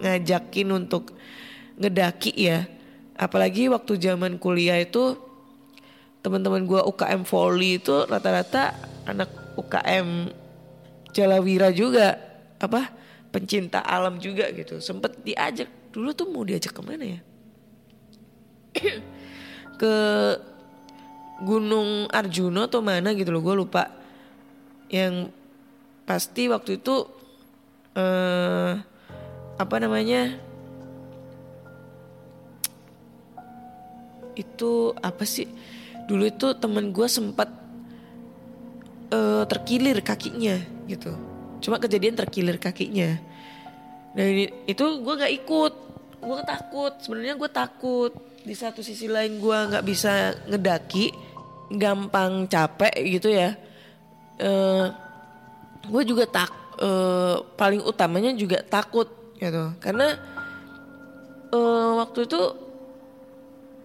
ngajakin 0.00 0.68
untuk 0.74 1.14
ngedaki 1.80 2.32
ya. 2.36 2.68
Apalagi 3.16 3.68
waktu 3.68 4.00
zaman 4.00 4.40
kuliah 4.40 4.80
itu 4.80 5.16
teman-teman 6.20 6.64
gue 6.68 6.80
UKM 6.84 7.24
volley 7.24 7.80
itu 7.80 8.04
rata-rata 8.04 8.76
anak 9.08 9.28
UKM 9.56 10.30
Jalawira 11.10 11.74
juga 11.74 12.14
apa 12.60 12.92
pencinta 13.34 13.82
alam 13.82 14.20
juga 14.20 14.46
gitu. 14.54 14.78
Sempet 14.78 15.22
diajak 15.24 15.66
dulu 15.90 16.14
tuh 16.14 16.26
mau 16.30 16.46
diajak 16.46 16.70
ke 16.76 16.82
mana 16.84 17.04
ya? 17.04 17.20
ke 19.80 19.94
Gunung 21.40 22.04
Arjuna 22.12 22.68
atau 22.68 22.84
mana 22.84 23.16
gitu 23.16 23.32
loh 23.32 23.40
gue 23.40 23.56
lupa 23.64 23.88
yang 24.92 25.32
pasti 26.04 26.52
waktu 26.52 26.76
itu 26.76 27.08
eh, 27.96 28.72
apa 29.56 29.76
namanya 29.80 30.36
itu 34.36 34.92
apa 35.00 35.24
sih 35.24 35.48
dulu 36.10 36.26
itu 36.26 36.50
temen 36.58 36.90
gue 36.90 37.06
sempat 37.06 37.46
eh, 39.14 39.44
terkilir 39.46 40.02
kakinya 40.02 40.58
gitu. 40.90 41.14
Cuma 41.62 41.78
kejadian 41.78 42.18
terkilir 42.18 42.58
kakinya. 42.58 43.14
Dan 44.10 44.26
ini, 44.26 44.44
itu 44.66 44.82
gue 44.82 45.14
nggak 45.14 45.34
ikut. 45.44 45.72
Gue 46.18 46.40
takut. 46.42 46.92
Sebenarnya 46.98 47.38
gue 47.38 47.50
takut. 47.54 48.10
Di 48.42 48.54
satu 48.58 48.82
sisi 48.82 49.06
lain 49.06 49.38
gue 49.38 49.58
nggak 49.70 49.86
bisa 49.86 50.34
ngedaki 50.50 51.14
gampang 51.70 52.50
capek 52.50 52.94
gitu 53.06 53.30
ya. 53.30 53.54
Uh, 54.40 54.90
gue 55.86 56.02
juga 56.02 56.26
tak 56.26 56.50
uh, 56.82 57.44
paling 57.54 57.86
utamanya 57.86 58.34
juga 58.34 58.66
takut 58.66 59.06
gitu. 59.38 59.70
Karena 59.78 60.16
uh, 61.54 62.02
waktu 62.02 62.26
itu 62.26 62.40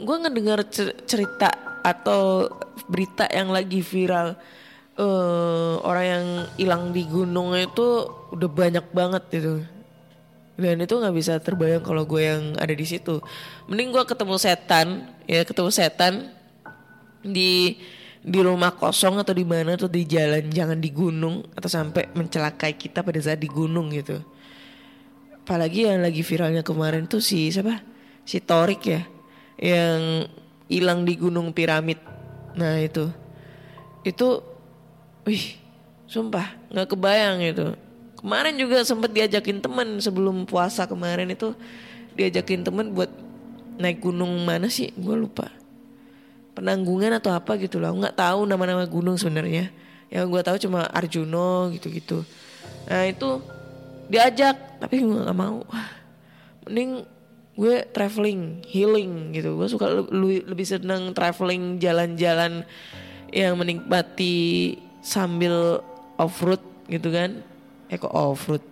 gue 0.01 0.15
ngedengar 0.25 0.63
cerita 1.05 1.64
atau 1.85 2.49
berita 2.89 3.29
yang 3.29 3.53
lagi 3.53 3.85
viral 3.85 4.33
uh, 4.97 5.77
orang 5.85 6.05
yang 6.05 6.25
hilang 6.57 6.83
di 6.89 7.05
gunung 7.05 7.53
itu 7.53 8.09
udah 8.33 8.49
banyak 8.49 8.85
banget 8.89 9.23
gitu. 9.29 9.55
Dan 10.55 10.79
itu 10.79 10.95
nggak 10.95 11.15
bisa 11.15 11.37
terbayang 11.37 11.83
kalau 11.83 12.07
gue 12.07 12.25
yang 12.25 12.43
ada 12.57 12.71
di 12.71 12.87
situ. 12.87 13.21
Mending 13.69 13.91
gue 13.93 14.03
ketemu 14.07 14.35
setan 14.39 14.87
ya 15.29 15.43
ketemu 15.45 15.69
setan 15.69 16.31
di 17.21 17.75
di 18.25 18.39
rumah 18.41 18.73
kosong 18.73 19.21
atau 19.21 19.35
di 19.37 19.45
mana 19.45 19.77
atau 19.77 19.85
di 19.85 20.01
jalan 20.07 20.49
jangan 20.49 20.81
di 20.81 20.89
gunung 20.89 21.45
atau 21.53 21.69
sampai 21.69 22.09
mencelakai 22.17 22.73
kita 22.73 23.05
pada 23.05 23.19
saat 23.21 23.37
di 23.37 23.51
gunung 23.51 23.93
gitu. 23.93 24.17
Apalagi 25.45 25.85
yang 25.85 26.01
lagi 26.01 26.25
viralnya 26.25 26.65
kemarin 26.65 27.05
tuh 27.05 27.21
si 27.21 27.53
siapa? 27.53 27.83
Si 28.25 28.41
Torik 28.41 28.81
ya 28.89 29.05
yang 29.61 30.25
hilang 30.71 31.05
di 31.05 31.13
gunung 31.17 31.51
piramid 31.51 31.99
nah 32.55 32.79
itu 32.79 33.11
itu 34.05 34.41
wih 35.25 35.57
sumpah 36.05 36.55
nggak 36.71 36.87
kebayang 36.93 37.41
itu 37.41 37.75
Kemarin 38.25 38.57
juga 38.57 38.81
sempet 38.81 39.13
diajakin 39.13 39.61
temen 39.61 40.01
sebelum 40.01 40.49
puasa 40.49 40.89
kemarin 40.89 41.29
itu 41.29 41.53
diajakin 42.17 42.65
temen 42.65 42.89
buat 42.89 43.13
naik 43.77 44.01
gunung 44.01 44.41
mana 44.41 44.65
sih? 44.65 44.89
Gue 44.97 45.13
lupa. 45.13 45.53
Penanggungan 46.57 47.13
atau 47.21 47.37
apa 47.37 47.53
gitu 47.61 47.77
lah. 47.77 47.93
Nggak 47.93 48.17
tahu 48.17 48.49
nama-nama 48.49 48.81
gunung 48.89 49.13
sebenarnya. 49.21 49.69
Yang 50.09 50.25
gue 50.25 50.41
tahu 50.41 50.57
cuma 50.57 50.89
Arjuno 50.89 51.69
gitu-gitu. 51.77 52.25
Nah 52.89 53.05
itu 53.05 53.45
diajak 54.09 54.81
tapi 54.81 55.05
gue 55.05 55.21
nggak 55.21 55.37
mau 55.37 55.61
mending 56.65 57.05
gue 57.55 57.87
traveling 57.95 58.63
healing 58.67 59.31
gitu. 59.31 59.55
Gue 59.55 59.67
suka 59.71 59.87
le- 59.87 60.45
lebih 60.45 60.67
seneng 60.67 61.15
traveling 61.15 61.79
jalan-jalan 61.79 62.67
yang 63.31 63.55
menikmati 63.55 64.75
sambil 64.99 65.79
off 66.19 66.39
road 66.43 66.61
gitu 66.91 67.09
kan. 67.11 67.39
Eh 67.87 67.95
kok 67.95 68.11
off 68.11 68.51
road 68.51 68.63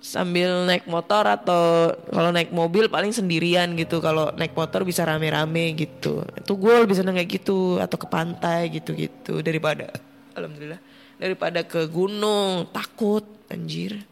sambil 0.00 0.64
naik 0.64 0.88
motor 0.88 1.28
atau 1.28 1.92
kalau 2.08 2.32
naik 2.32 2.50
mobil 2.50 2.90
paling 2.90 3.14
sendirian 3.14 3.78
gitu. 3.78 4.02
Kalau 4.02 4.34
naik 4.34 4.58
motor 4.58 4.82
bisa 4.82 5.06
rame-rame 5.06 5.78
gitu. 5.78 6.26
Itu 6.34 6.58
gue 6.58 6.82
lebih 6.82 6.98
seneng 6.98 7.14
kayak 7.14 7.30
gitu 7.30 7.78
atau 7.78 7.94
ke 7.94 8.10
pantai 8.10 8.74
gitu-gitu 8.74 9.38
daripada 9.38 9.92
alhamdulillah 10.34 10.82
daripada 11.14 11.62
ke 11.62 11.86
gunung. 11.86 12.66
Takut 12.74 13.22
anjir. 13.46 14.02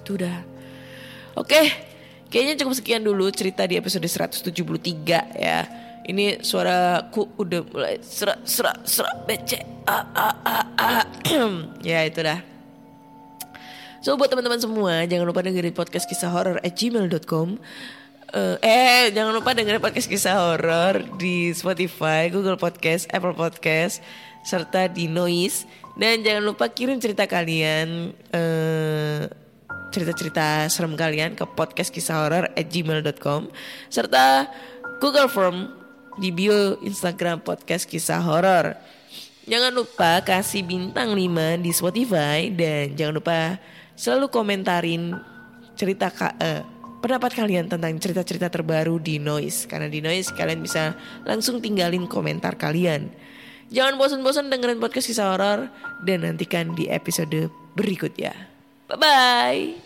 Itu 0.00 0.16
udah 0.16 0.46
oke 1.36 1.62
kayaknya 2.28 2.54
cukup 2.62 2.74
sekian 2.76 3.02
dulu 3.02 3.30
cerita 3.30 3.64
di 3.64 3.78
episode 3.78 4.04
173 4.04 4.52
ya 5.36 5.58
ini 6.06 6.38
suaraku 6.42 7.34
udah 7.40 7.60
mulai 7.70 7.98
serak 8.02 8.46
serak 8.46 8.86
serak 8.86 9.16
becek 9.26 9.62
ah, 9.86 10.06
ah, 10.14 10.34
ah, 10.46 10.66
ah. 10.78 11.04
ya 11.82 12.06
itu 12.06 12.22
dah 12.22 12.40
So 14.04 14.14
buat 14.14 14.30
teman-teman 14.30 14.62
semua 14.62 15.02
jangan 15.02 15.26
lupa 15.26 15.42
dengerin 15.42 15.74
podcast 15.74 16.06
kisah 16.06 16.30
horor 16.30 16.62
at 16.62 16.78
gmail.com 16.78 17.58
Eh, 18.34 18.56
eh 18.58 19.04
jangan 19.14 19.38
lupa 19.38 19.54
dengerin 19.54 19.78
podcast 19.78 20.10
kisah 20.10 20.34
horor 20.34 21.06
di 21.14 21.54
Spotify, 21.54 22.26
Google 22.26 22.58
Podcast, 22.58 23.06
Apple 23.14 23.38
Podcast, 23.38 24.02
serta 24.42 24.90
di 24.90 25.06
Noise. 25.06 25.64
Dan 25.94 26.26
jangan 26.26 26.42
lupa 26.42 26.68
kirim 26.68 26.98
cerita 26.98 27.24
kalian, 27.30 28.10
eh, 28.34 29.30
cerita-cerita 29.96 30.68
serem 30.68 30.92
kalian 30.92 31.32
ke 31.32 31.48
podcast 31.56 31.88
kisah 31.88 32.20
horor 32.20 32.52
at 32.52 32.68
gmail.com 32.68 33.48
serta 33.88 34.44
Google 35.00 35.32
Form 35.32 35.72
di 36.20 36.28
bio 36.28 36.76
Instagram 36.84 37.40
podcast 37.40 37.88
kisah 37.88 38.20
horor. 38.20 38.76
Jangan 39.48 39.72
lupa 39.72 40.20
kasih 40.20 40.68
bintang 40.68 41.16
5 41.16 41.64
di 41.64 41.72
Spotify 41.72 42.52
dan 42.52 42.92
jangan 42.92 43.14
lupa 43.16 43.38
selalu 43.96 44.28
komentarin 44.28 45.16
cerita 45.72 46.12
ka, 46.12 46.36
eh, 46.44 46.60
pendapat 47.00 47.32
kalian 47.32 47.72
tentang 47.72 47.96
cerita-cerita 47.96 48.52
terbaru 48.52 49.00
di 49.00 49.16
Noise 49.16 49.64
karena 49.64 49.88
di 49.88 50.04
Noise 50.04 50.36
kalian 50.36 50.60
bisa 50.60 50.92
langsung 51.24 51.64
tinggalin 51.64 52.04
komentar 52.04 52.60
kalian. 52.60 53.08
Jangan 53.72 53.96
bosan-bosan 53.96 54.52
dengerin 54.52 54.76
podcast 54.76 55.08
kisah 55.08 55.32
horor 55.32 55.72
dan 56.04 56.26
nantikan 56.26 56.76
di 56.76 56.90
episode 56.92 57.48
berikutnya. 57.72 58.34
Bye 58.86 58.98
bye. 58.98 59.85